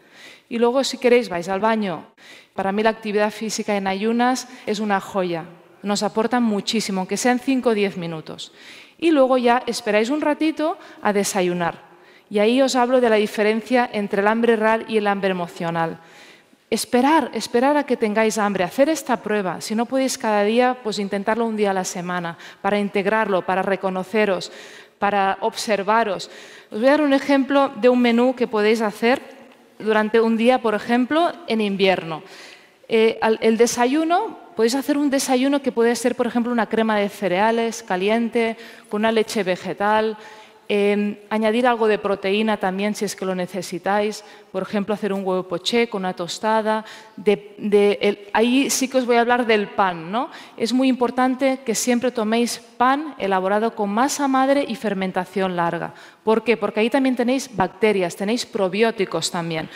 Y 0.48 0.58
luego, 0.58 0.84
si 0.84 0.98
queréis, 0.98 1.28
vais 1.28 1.48
al 1.48 1.60
baño. 1.60 2.06
Para 2.54 2.70
mí 2.70 2.82
la 2.82 2.90
actividad 2.90 3.32
física 3.32 3.76
en 3.76 3.88
ayunas 3.88 4.48
es 4.64 4.78
una 4.78 5.00
joya. 5.00 5.44
Nos 5.82 6.02
aporta 6.02 6.38
muchísimo, 6.40 7.00
aunque 7.00 7.16
sean 7.16 7.38
5 7.38 7.70
o 7.70 7.74
10 7.74 7.96
minutos 7.98 8.52
y 8.98 9.10
luego 9.10 9.38
ya 9.38 9.62
esperáis 9.66 10.10
un 10.10 10.20
ratito 10.20 10.78
a 11.02 11.12
desayunar. 11.12 11.86
Y 12.28 12.38
ahí 12.38 12.60
os 12.60 12.74
hablo 12.74 13.00
de 13.00 13.10
la 13.10 13.16
diferencia 13.16 13.88
entre 13.92 14.20
el 14.20 14.28
hambre 14.28 14.56
real 14.56 14.84
y 14.88 14.96
el 14.96 15.06
hambre 15.06 15.30
emocional. 15.30 15.98
Esperar, 16.68 17.30
esperar 17.34 17.76
a 17.76 17.86
que 17.86 17.96
tengáis 17.96 18.38
hambre, 18.38 18.64
hacer 18.64 18.88
esta 18.88 19.22
prueba. 19.22 19.60
Si 19.60 19.76
no 19.76 19.86
podéis 19.86 20.18
cada 20.18 20.42
día, 20.42 20.76
pues 20.82 20.98
intentarlo 20.98 21.46
un 21.46 21.56
día 21.56 21.70
a 21.70 21.74
la 21.74 21.84
semana, 21.84 22.36
para 22.60 22.80
integrarlo, 22.80 23.46
para 23.46 23.62
reconoceros, 23.62 24.50
para 24.98 25.38
observaros. 25.40 26.28
Os 26.72 26.80
voy 26.80 26.88
a 26.88 26.92
dar 26.92 27.02
un 27.02 27.12
ejemplo 27.12 27.70
de 27.76 27.88
un 27.88 28.00
menú 28.00 28.34
que 28.34 28.48
podéis 28.48 28.80
hacer 28.80 29.22
durante 29.78 30.20
un 30.20 30.36
día, 30.36 30.60
por 30.60 30.74
ejemplo, 30.74 31.32
en 31.46 31.60
invierno. 31.60 32.24
Eh, 32.88 33.20
el 33.40 33.56
desayuno 33.56 34.45
Podéis 34.56 34.74
hacer 34.74 34.96
un 34.96 35.10
desayuno 35.10 35.60
que 35.60 35.70
puede 35.70 35.94
ser, 35.94 36.14
por 36.14 36.26
ejemplo, 36.26 36.50
una 36.50 36.66
crema 36.66 36.96
de 36.96 37.10
cereales 37.10 37.82
caliente, 37.82 38.56
con 38.88 39.02
una 39.02 39.12
leche 39.12 39.42
vegetal, 39.42 40.16
em, 40.66 41.16
añadir 41.28 41.66
algo 41.66 41.86
de 41.86 41.98
proteína 41.98 42.56
también 42.56 42.94
si 42.94 43.04
es 43.04 43.14
que 43.14 43.26
lo 43.26 43.34
necesitáis, 43.34 44.24
por 44.50 44.62
ejemplo, 44.62 44.94
hacer 44.94 45.12
un 45.12 45.26
huevo 45.26 45.42
poché 45.46 45.90
con 45.90 46.00
una 46.02 46.14
tostada. 46.14 46.86
ahí 48.32 48.70
sí 48.70 48.88
que 48.88 48.96
os 48.96 49.04
voy 49.04 49.16
a 49.16 49.20
hablar 49.20 49.44
del 49.44 49.68
pan. 49.68 50.10
¿no? 50.10 50.30
Es 50.56 50.72
muy 50.72 50.88
importante 50.88 51.60
que 51.62 51.74
siempre 51.74 52.10
toméis 52.10 52.58
pan 52.78 53.14
elaborado 53.18 53.74
con 53.74 53.90
masa 53.90 54.26
madre 54.26 54.64
y 54.66 54.74
fermentación 54.74 55.54
larga. 55.54 55.92
¿Por 56.24 56.42
qué? 56.44 56.56
Porque 56.56 56.80
ahí 56.80 56.88
también 56.88 57.14
tenéis 57.14 57.54
bacterias, 57.54 58.16
tenéis 58.16 58.46
probióticos 58.46 59.30
también. 59.30 59.68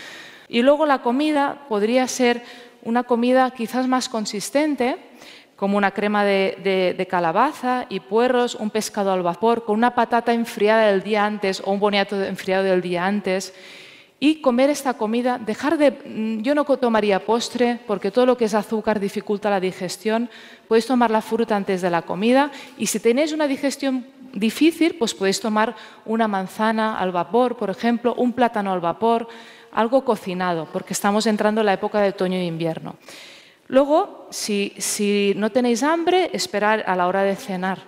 Y 0.51 0.63
luego 0.63 0.85
la 0.85 1.01
comida 1.01 1.65
podría 1.69 2.09
ser 2.09 2.43
una 2.83 3.05
comida 3.05 3.53
quizás 3.53 3.87
más 3.87 4.09
consistente, 4.09 4.97
como 5.55 5.79
una 5.79 5.93
crema 5.93 6.25
de, 6.25 7.07
calabaza 7.09 7.87
y 7.89 8.01
puerros, 8.01 8.57
un 8.57 8.71
pescado 8.71 9.13
al 9.13 9.23
vapor, 9.23 9.65
con 9.65 9.77
una 9.77 9.95
patata 9.95 10.33
enfriada 10.33 10.87
del 10.87 11.05
día 11.05 11.25
antes 11.25 11.63
o 11.65 11.71
un 11.71 11.79
boniato 11.79 12.21
enfriado 12.21 12.65
del 12.65 12.83
día 12.83 13.07
antes. 13.07 13.55
Y 14.19 14.41
comer 14.41 14.71
esta 14.71 14.95
comida, 14.95 15.39
dejar 15.39 15.79
de... 15.79 15.93
Mm, 15.93 16.43
yo 16.43 16.55
no 16.55 16.65
tomaría 16.65 17.25
postre 17.25 17.79
porque 17.87 18.11
todo 18.11 18.27
lo 18.27 18.37
que 18.37 18.47
es 18.47 18.55
azúcar 18.55 18.99
dificulta 18.99 19.51
la 19.51 19.61
digestión. 19.61 20.29
Podéis 20.67 20.87
tomar 20.87 21.13
la 21.13 21.23
fruta 21.23 21.55
antes 21.55 21.81
de 21.81 21.91
la 21.91 22.03
comida 22.03 22.51
y 22.77 22.87
si 22.87 22.99
tenéis 22.99 23.33
una 23.33 23.47
digestión 23.47 24.05
difícil, 24.33 24.97
pues 24.97 25.15
podéis 25.15 25.41
tomar 25.41 25.77
una 26.05 26.27
manzana 26.27 26.99
al 26.99 27.13
vapor, 27.13 27.57
por 27.57 27.71
ejemplo, 27.71 28.15
un 28.15 28.33
plátano 28.33 28.73
al 28.73 28.81
vapor, 28.81 29.29
algo 29.73 30.05
cocinado, 30.05 30.69
porque 30.73 30.93
estamos 30.93 31.27
entrando 31.27 31.61
en 31.61 31.67
la 31.67 31.75
época 31.75 32.01
de 32.01 32.11
otoño 32.11 32.37
e 32.37 32.45
invierno. 32.45 32.97
Luego, 33.69 34.27
si, 34.31 34.75
si 34.79 35.33
no 35.37 35.51
tenéis 35.51 35.83
hambre, 35.83 36.31
esperar 36.33 36.85
a 36.87 36.97
la 36.97 37.07
hora 37.07 37.23
de 37.23 37.37
cenar. 37.37 37.79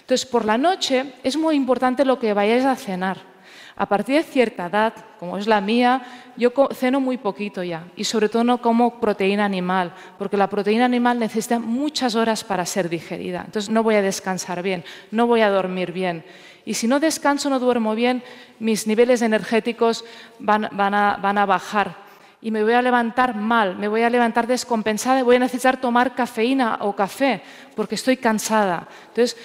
Entonces, 0.00 0.26
por 0.26 0.44
la 0.44 0.58
noche 0.58 1.14
es 1.22 1.36
muy 1.36 1.56
importante 1.56 2.04
lo 2.04 2.18
que 2.18 2.32
vayáis 2.32 2.64
a 2.64 2.74
cenar. 2.74 3.30
A 3.76 3.86
partir 3.86 4.16
de 4.16 4.22
cierta 4.22 4.66
edad, 4.66 4.92
como 5.18 5.38
es 5.38 5.46
la 5.46 5.60
mía, 5.60 6.02
yo 6.36 6.52
ceno 6.74 7.00
muy 7.00 7.16
poquito 7.16 7.62
ya 7.62 7.84
y 7.96 8.04
sobre 8.04 8.28
todo 8.28 8.44
no 8.44 8.60
como 8.60 9.00
proteína 9.00 9.46
animal, 9.46 9.94
porque 10.18 10.36
la 10.36 10.50
proteína 10.50 10.84
animal 10.84 11.18
necesita 11.18 11.58
muchas 11.58 12.14
horas 12.14 12.44
para 12.44 12.66
ser 12.66 12.90
digerida. 12.90 13.42
Entonces 13.46 13.70
no 13.70 13.82
voy 13.82 13.94
a 13.94 14.02
descansar 14.02 14.62
bien, 14.62 14.84
no 15.10 15.26
voy 15.26 15.40
a 15.40 15.48
dormir 15.48 15.92
bien. 15.92 16.24
Y 16.64 16.74
si 16.74 16.86
no 16.86 17.00
descanso, 17.00 17.50
no 17.50 17.58
duermo 17.58 17.94
bien, 17.94 18.22
mis 18.58 18.86
niveles 18.86 19.22
energéticos 19.22 20.04
van, 20.38 20.64
a, 20.64 21.46
bajar 21.46 21.96
y 22.42 22.50
me 22.50 22.62
voy 22.62 22.72
a 22.72 22.82
levantar 22.82 23.34
mal, 23.34 23.76
me 23.76 23.88
voy 23.88 24.02
a 24.02 24.10
levantar 24.10 24.46
descompensada 24.46 25.20
y 25.20 25.22
voy 25.22 25.36
a 25.36 25.40
necesitar 25.40 25.80
tomar 25.80 26.14
cafeína 26.14 26.78
o 26.80 26.94
café 26.94 27.42
porque 27.74 27.94
estoy 27.94 28.16
cansada. 28.16 28.88
Entonces, 29.08 29.36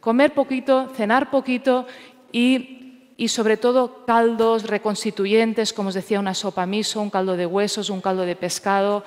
comer 0.00 0.34
poquito, 0.34 0.88
cenar 0.96 1.30
poquito 1.30 1.86
y 2.32 2.80
y 3.20 3.28
sobre 3.28 3.58
todo 3.58 4.06
caldos 4.06 4.62
reconstituyentes, 4.62 5.74
como 5.74 5.90
os 5.90 5.94
decía, 5.94 6.18
una 6.18 6.32
sopa 6.32 6.64
miso, 6.64 7.02
un 7.02 7.10
caldo 7.10 7.36
de 7.36 7.44
huesos, 7.44 7.90
un 7.90 8.00
caldo 8.00 8.24
de 8.24 8.34
pescado, 8.34 9.04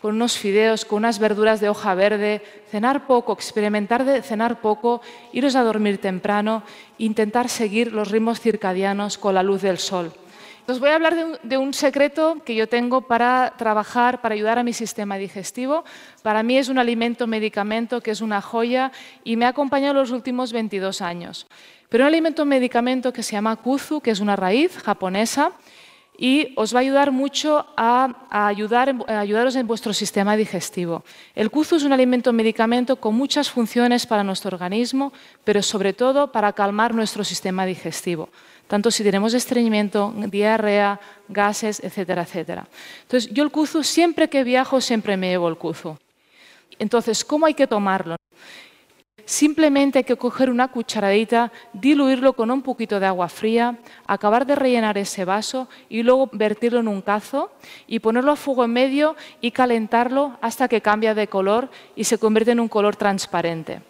con 0.00 0.14
unos 0.14 0.38
fideos, 0.38 0.84
con 0.84 0.98
unas 0.98 1.18
verduras 1.18 1.60
de 1.60 1.68
hoja 1.68 1.94
verde, 1.94 2.42
cenar 2.70 3.06
poco, 3.06 3.32
experimentar 3.32 4.04
de 4.04 4.22
cenar 4.22 4.60
poco, 4.60 5.00
iros 5.32 5.56
a 5.56 5.62
dormir 5.62 5.98
temprano, 5.98 6.62
intentar 6.98 7.48
seguir 7.48 7.92
los 7.92 8.10
ritmos 8.10 8.40
circadianos 8.40 9.18
con 9.18 9.34
la 9.34 9.42
luz 9.42 9.62
del 9.62 9.78
sol. 9.78 10.12
Os 10.68 10.80
voy 10.80 10.90
a 10.90 10.96
hablar 10.96 11.38
de 11.42 11.56
un, 11.56 11.72
secreto 11.72 12.42
que 12.44 12.54
yo 12.54 12.68
tengo 12.68 13.00
para 13.00 13.54
trabajar, 13.56 14.20
para 14.20 14.34
ayudar 14.34 14.58
a 14.58 14.62
mi 14.62 14.74
sistema 14.74 15.16
digestivo. 15.16 15.82
Para 16.22 16.42
mí 16.42 16.58
es 16.58 16.68
un 16.68 16.78
alimento 16.78 17.26
medicamento 17.26 18.02
que 18.02 18.10
es 18.10 18.20
una 18.20 18.42
joya 18.42 18.92
y 19.24 19.36
me 19.36 19.46
ha 19.46 19.48
acompañado 19.48 19.94
los 19.94 20.10
últimos 20.10 20.52
22 20.52 21.00
años. 21.00 21.46
Pero 21.88 22.04
un 22.04 22.08
alimento 22.08 22.44
medicamento 22.44 23.14
que 23.14 23.22
se 23.22 23.32
llama 23.32 23.56
kuzu, 23.56 24.02
que 24.02 24.10
es 24.10 24.20
una 24.20 24.36
raíz 24.36 24.76
japonesa, 24.76 25.52
y 26.18 26.52
os 26.56 26.74
va 26.74 26.80
a 26.80 26.82
ayudar 26.82 27.12
mucho 27.12 27.64
a, 27.76 28.26
ayudar, 28.28 28.94
a 29.06 29.20
ayudaros 29.20 29.54
en 29.54 29.68
vuestro 29.68 29.94
sistema 29.94 30.36
digestivo. 30.36 31.04
El 31.36 31.48
kuzu 31.48 31.76
es 31.76 31.84
un 31.84 31.92
alimento 31.92 32.32
medicamento 32.32 32.96
con 32.96 33.14
muchas 33.14 33.48
funciones 33.48 34.04
para 34.04 34.24
nuestro 34.24 34.48
organismo, 34.52 35.12
pero 35.44 35.62
sobre 35.62 35.92
todo 35.92 36.32
para 36.32 36.52
calmar 36.52 36.92
nuestro 36.92 37.24
sistema 37.24 37.64
digestivo 37.64 38.28
tanto 38.68 38.90
si 38.90 39.02
tenemos 39.02 39.32
estreñimiento, 39.32 40.12
diarrea, 40.28 41.00
gases, 41.26 41.80
etcétera, 41.82 42.22
etcétera. 42.22 42.68
Entonces, 43.00 43.30
yo 43.32 43.42
el 43.42 43.50
kuzu, 43.50 43.82
siempre 43.82 44.28
que 44.28 44.44
viajo, 44.44 44.82
siempre 44.82 45.16
me 45.16 45.30
llevo 45.30 45.48
el 45.48 45.56
kuzu. 45.56 45.96
Entonces, 46.78 47.24
¿cómo 47.24 47.46
hay 47.46 47.54
que 47.54 47.66
tomarlo? 47.66 48.16
Simplemente 49.24 49.98
hay 49.98 50.04
que 50.04 50.16
coger 50.16 50.48
una 50.48 50.68
cucharadita, 50.68 51.52
diluirlo 51.72 52.32
con 52.32 52.50
un 52.50 52.62
poquito 52.62 52.98
de 52.98 53.06
agua 53.06 53.28
fría, 53.28 53.78
acabar 54.06 54.46
de 54.46 54.54
rellenar 54.54 54.96
ese 54.96 55.24
vaso 55.24 55.68
y 55.88 56.02
luego 56.02 56.30
vertirlo 56.32 56.80
en 56.80 56.88
un 56.88 57.02
cazo 57.02 57.52
y 57.86 57.98
ponerlo 57.98 58.32
a 58.32 58.36
fuego 58.36 58.64
en 58.64 58.72
medio 58.72 59.16
y 59.40 59.50
calentarlo 59.50 60.38
hasta 60.40 60.68
que 60.68 60.80
cambia 60.80 61.14
de 61.14 61.28
color 61.28 61.68
y 61.94 62.04
se 62.04 62.18
convierte 62.18 62.52
en 62.52 62.60
un 62.60 62.68
color 62.68 62.96
transparente. 62.96 63.82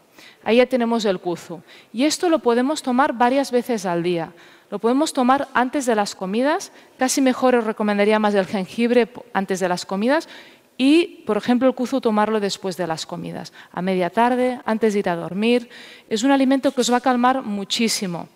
Ahí 0.45 0.57
ya 0.57 0.67
tenemos 0.67 1.05
el 1.05 1.21
kuzu. 1.21 1.61
Y 1.93 2.05
esto 2.05 2.29
lo 2.29 2.41
podemos 2.41 2.83
tomar 2.83 3.13
varias 3.13 3.51
veces 3.51 3.87
al 3.87 4.03
día. 4.03 4.33
Lo 4.71 4.79
podemos 4.79 5.13
tomar 5.13 5.49
antes 5.55 5.87
de 5.87 5.95
las 5.95 6.15
comidas, 6.15 6.73
casi 6.99 7.21
mejor 7.21 7.55
os 7.55 7.65
recomendaría 7.65 8.19
más 8.19 8.35
el 8.35 8.47
jengibre 8.47 9.09
antes 9.33 9.61
de 9.61 9.69
las 9.69 9.87
comidas 9.87 10.29
y, 10.79 11.25
por 11.27 11.37
ejemplo, 11.37 11.69
el 11.69 11.75
kuzu 11.75 12.01
tomarlo 12.01 12.39
después 12.39 12.77
de 12.77 12.87
las 12.87 13.05
comidas, 13.05 13.53
a 13.73 13.83
media 13.83 14.11
tarde, 14.11 14.61
antes 14.65 14.95
de 14.95 15.01
ir 15.01 15.09
a 15.09 15.17
dormir. 15.17 15.69
Es 16.09 16.23
un 16.23 16.31
alimento 16.31 16.71
que 16.71 16.81
os 16.81 16.91
va 16.91 16.99
a 16.99 17.01
calmar 17.03 17.43
muchísimo. 17.43 18.29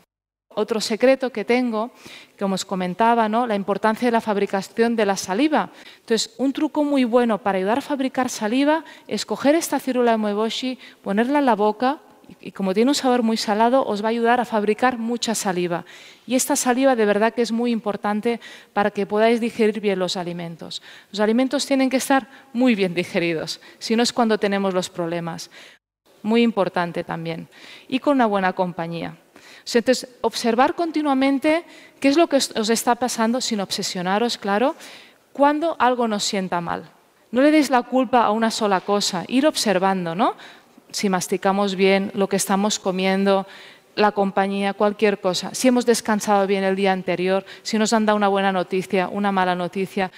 Otro 0.54 0.80
secreto 0.80 1.30
que 1.30 1.46
tengo, 1.46 1.92
como 2.38 2.56
os 2.56 2.64
comentaba, 2.64 3.28
¿no? 3.28 3.46
la 3.46 3.54
importancia 3.54 4.08
de 4.08 4.12
la 4.12 4.20
fabricación 4.20 4.96
de 4.96 5.06
la 5.06 5.16
saliva. 5.16 5.70
Entonces, 6.00 6.34
un 6.36 6.52
truco 6.52 6.84
muy 6.84 7.04
bueno 7.04 7.38
para 7.38 7.58
ayudar 7.58 7.78
a 7.78 7.80
fabricar 7.80 8.28
saliva 8.28 8.84
es 9.06 9.24
coger 9.24 9.54
esta 9.54 9.78
círula 9.78 10.10
de 10.10 10.18
moeboshi, 10.18 10.78
ponerla 11.00 11.38
en 11.38 11.46
la 11.46 11.54
boca, 11.54 12.00
y 12.40 12.52
como 12.52 12.74
tiene 12.74 12.90
un 12.90 12.94
sabor 12.94 13.22
muy 13.22 13.36
salado, 13.36 13.84
os 13.84 14.02
va 14.02 14.08
a 14.08 14.10
ayudar 14.10 14.40
a 14.40 14.44
fabricar 14.44 14.98
mucha 14.98 15.34
saliva. 15.34 15.84
Y 16.26 16.34
esta 16.34 16.56
saliva 16.56 16.96
de 16.96 17.04
verdad 17.04 17.34
que 17.34 17.42
es 17.42 17.52
muy 17.52 17.70
importante 17.70 18.40
para 18.72 18.90
que 18.90 19.06
podáis 19.06 19.40
digerir 19.40 19.80
bien 19.80 19.98
los 19.98 20.16
alimentos. 20.16 20.82
Los 21.10 21.20
alimentos 21.20 21.66
tienen 21.66 21.90
que 21.90 21.96
estar 21.96 22.28
muy 22.52 22.74
bien 22.74 22.94
digeridos, 22.94 23.60
si 23.78 23.96
no 23.96 24.02
es 24.02 24.12
cuando 24.12 24.38
tenemos 24.38 24.74
los 24.74 24.90
problemas. 24.90 25.50
Muy 26.22 26.42
importante 26.42 27.04
también. 27.04 27.48
Y 27.88 27.98
con 27.98 28.14
una 28.14 28.26
buena 28.26 28.52
compañía. 28.52 29.16
Entonces, 29.74 30.08
observar 30.20 30.74
continuamente 30.74 31.64
qué 32.00 32.08
es 32.08 32.16
lo 32.16 32.28
que 32.28 32.36
os 32.36 32.70
está 32.70 32.94
pasando, 32.94 33.40
sin 33.40 33.60
obsesionaros, 33.60 34.38
claro, 34.38 34.74
cuando 35.32 35.76
algo 35.78 36.08
nos 36.08 36.24
sienta 36.24 36.60
mal. 36.60 36.90
No 37.30 37.40
le 37.40 37.50
deis 37.50 37.70
la 37.70 37.82
culpa 37.82 38.24
a 38.24 38.30
una 38.30 38.50
sola 38.50 38.80
cosa, 38.82 39.24
ir 39.26 39.46
observando, 39.46 40.14
¿no? 40.14 40.36
Si 40.92 41.08
masticamos 41.08 41.74
bien 41.74 42.10
lo 42.14 42.28
que 42.28 42.36
estamos 42.36 42.78
comiendo, 42.78 43.46
la 43.94 44.12
compañía, 44.12 44.72
cualquier 44.72 45.20
cosa, 45.20 45.54
si 45.54 45.68
hemos 45.68 45.84
descansado 45.84 46.46
bien 46.46 46.64
el 46.64 46.76
día 46.76 46.92
anterior, 46.92 47.44
si 47.62 47.78
nos 47.78 47.92
han 47.92 48.06
dado 48.06 48.16
una 48.16 48.28
buena 48.28 48.52
noticia, 48.52 49.08
una 49.08 49.32
mala 49.32 49.54
noticia. 49.54 50.10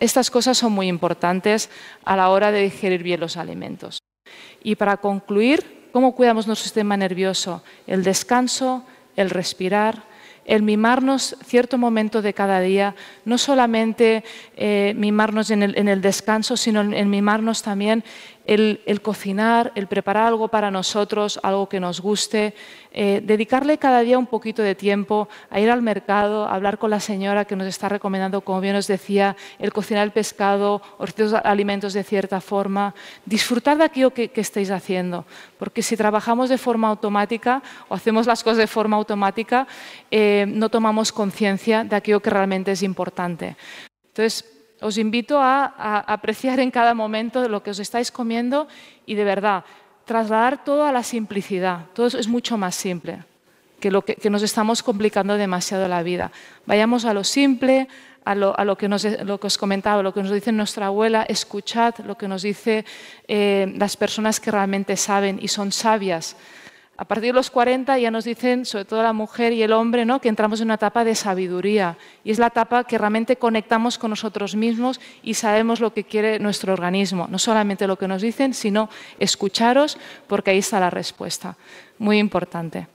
Estas 0.00 0.30
cosas 0.30 0.58
son 0.58 0.72
muy 0.72 0.88
importantes 0.88 1.70
a 2.04 2.16
la 2.16 2.28
hora 2.28 2.52
de 2.52 2.62
digerir 2.62 3.02
bien 3.02 3.20
los 3.20 3.36
alimentos. 3.36 3.98
Y 4.62 4.76
para 4.76 4.98
concluir, 4.98 5.88
¿cómo 5.92 6.14
cuidamos 6.14 6.46
nuestro 6.46 6.64
sistema 6.64 6.96
nervioso? 6.96 7.62
El 7.86 8.04
descanso, 8.04 8.84
el 9.16 9.30
respirar, 9.30 10.02
el 10.44 10.62
mimarnos 10.62 11.36
cierto 11.44 11.78
momento 11.78 12.20
de 12.20 12.34
cada 12.34 12.60
día, 12.60 12.94
no 13.24 13.38
solamente 13.38 14.24
eh, 14.56 14.92
mimarnos 14.96 15.50
en 15.50 15.62
el, 15.62 16.00
descanso, 16.02 16.56
sino 16.56 16.82
en 16.82 17.10
mimarnos 17.10 17.62
también 17.62 18.04
el, 18.44 19.00
cocinar, 19.02 19.72
el 19.74 19.86
preparar 19.86 20.26
algo 20.26 20.48
para 20.48 20.70
nosotros, 20.70 21.40
algo 21.42 21.68
que 21.68 21.80
nos 21.80 22.00
guste, 22.00 22.54
eh, 22.92 23.20
dedicarle 23.24 23.78
cada 23.78 24.00
día 24.00 24.18
un 24.18 24.26
poquito 24.26 24.62
de 24.62 24.74
tiempo 24.74 25.28
a 25.50 25.60
ir 25.60 25.70
al 25.70 25.82
mercado, 25.82 26.44
a 26.44 26.54
hablar 26.54 26.78
con 26.78 26.90
la 26.90 27.00
señora 27.00 27.44
que 27.44 27.56
nos 27.56 27.66
está 27.66 27.88
recomendando, 27.88 28.42
como 28.42 28.60
bien 28.60 28.76
os 28.76 28.86
decía, 28.86 29.36
el 29.58 29.72
cocinar 29.72 30.04
el 30.04 30.12
pescado 30.12 30.82
o 30.98 31.06
ciertos 31.06 31.40
alimentos 31.44 31.92
de 31.94 32.04
cierta 32.04 32.40
forma, 32.40 32.94
disfrutar 33.24 33.78
de 33.78 33.84
aquello 33.84 34.12
que, 34.12 34.30
estáis 34.34 34.70
haciendo, 34.70 35.24
porque 35.58 35.82
si 35.82 35.96
trabajamos 35.96 36.50
de 36.50 36.58
forma 36.58 36.88
automática 36.88 37.62
o 37.88 37.94
hacemos 37.94 38.26
las 38.26 38.44
cosas 38.44 38.58
de 38.58 38.66
forma 38.66 38.96
automática, 38.96 39.66
eh, 40.10 40.44
no 40.46 40.68
tomamos 40.68 41.12
conciencia 41.12 41.82
de 41.82 41.96
aquello 41.96 42.20
que 42.20 42.30
realmente 42.30 42.72
es 42.72 42.82
importante. 42.82 43.56
Entonces, 44.08 44.53
os 44.84 45.00
invito 45.00 45.40
a, 45.40 45.72
apreciar 46.04 46.60
en 46.60 46.70
cada 46.70 46.92
momento 46.92 47.48
lo 47.48 47.62
que 47.64 47.72
os 47.72 47.80
estáis 47.80 48.12
comiendo 48.12 48.68
y 49.08 49.16
de 49.16 49.24
verdad 49.24 49.64
trasladar 50.04 50.62
todo 50.64 50.84
a 50.84 50.92
la 50.92 51.02
simplicidad. 51.02 51.88
Todo 51.94 52.06
es 52.06 52.28
mucho 52.28 52.58
más 52.58 52.74
simple 52.76 53.24
que 53.80 53.90
lo 53.90 54.04
que, 54.04 54.30
nos 54.30 54.42
estamos 54.42 54.82
complicando 54.82 55.36
demasiado 55.36 55.88
la 55.88 56.02
vida. 56.02 56.30
Vayamos 56.66 57.04
a 57.04 57.14
lo 57.14 57.24
simple, 57.24 57.88
a 58.24 58.34
lo, 58.34 58.76
que, 58.76 58.86
os 58.88 59.58
comentaba, 59.58 60.02
lo 60.02 60.12
que 60.12 60.22
nos 60.22 60.32
dice 60.32 60.52
nuestra 60.52 60.86
abuela, 60.86 61.24
escuchad 61.28 61.94
lo 62.04 62.16
que 62.16 62.28
nos 62.28 62.42
dicen 62.42 62.84
eh, 63.28 63.72
las 63.76 63.96
personas 63.96 64.40
que 64.40 64.50
realmente 64.50 64.96
saben 64.96 65.38
y 65.40 65.48
son 65.48 65.72
sabias. 65.72 66.36
A 66.96 67.04
partir 67.06 67.30
de 67.30 67.32
los 67.32 67.50
40 67.50 67.98
ya 67.98 68.10
nos 68.12 68.24
dicen, 68.24 68.64
sobre 68.64 68.84
todo 68.84 69.02
la 69.02 69.12
mujer 69.12 69.52
y 69.52 69.62
el 69.64 69.72
hombre, 69.72 70.04
¿no? 70.04 70.20
que 70.20 70.28
entramos 70.28 70.60
en 70.60 70.68
una 70.68 70.74
etapa 70.74 71.02
de 71.02 71.16
sabiduría. 71.16 71.98
Y 72.22 72.30
es 72.30 72.38
la 72.38 72.46
etapa 72.46 72.84
que 72.84 72.98
realmente 72.98 73.36
conectamos 73.36 73.98
con 73.98 74.10
nosotros 74.10 74.54
mismos 74.54 75.00
y 75.22 75.34
sabemos 75.34 75.80
lo 75.80 75.92
que 75.92 76.04
quiere 76.04 76.38
nuestro 76.38 76.72
organismo. 76.72 77.26
No 77.28 77.40
solamente 77.40 77.88
lo 77.88 77.96
que 77.96 78.06
nos 78.06 78.22
dicen, 78.22 78.54
sino 78.54 78.88
escucharos, 79.18 79.98
porque 80.28 80.52
ahí 80.52 80.58
está 80.58 80.78
la 80.78 80.90
respuesta. 80.90 81.56
Muy 81.98 82.18
importante. 82.18 82.86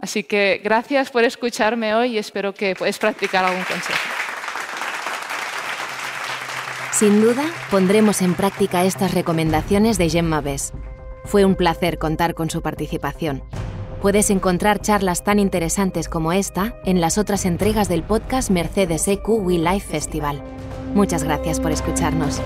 Así 0.00 0.22
que 0.22 0.60
gracias 0.62 1.10
por 1.10 1.24
escucharme 1.24 1.94
hoy 1.94 2.14
y 2.14 2.18
espero 2.18 2.54
que 2.54 2.76
puedas 2.76 2.98
practicar 2.98 3.44
algún 3.44 3.64
consejo. 3.64 3.98
Sin 6.92 7.20
duda, 7.20 7.44
pondremos 7.70 8.22
en 8.22 8.34
práctica 8.34 8.84
estas 8.84 9.14
recomendaciones 9.14 9.98
de 9.98 10.10
Gemma 10.10 10.40
Bess. 10.40 10.72
Fue 11.28 11.44
un 11.44 11.56
placer 11.56 11.98
contar 11.98 12.34
con 12.34 12.48
su 12.48 12.62
participación. 12.62 13.42
Puedes 14.00 14.30
encontrar 14.30 14.80
charlas 14.80 15.24
tan 15.24 15.38
interesantes 15.38 16.08
como 16.08 16.32
esta 16.32 16.74
en 16.86 17.02
las 17.02 17.18
otras 17.18 17.44
entregas 17.44 17.86
del 17.86 18.02
podcast 18.02 18.50
Mercedes 18.50 19.06
EQ 19.06 19.28
We 19.28 19.58
Life 19.58 19.86
Festival. 19.86 20.40
Muchas 20.94 21.24
gracias 21.24 21.60
por 21.60 21.70
escucharnos. 21.70 22.40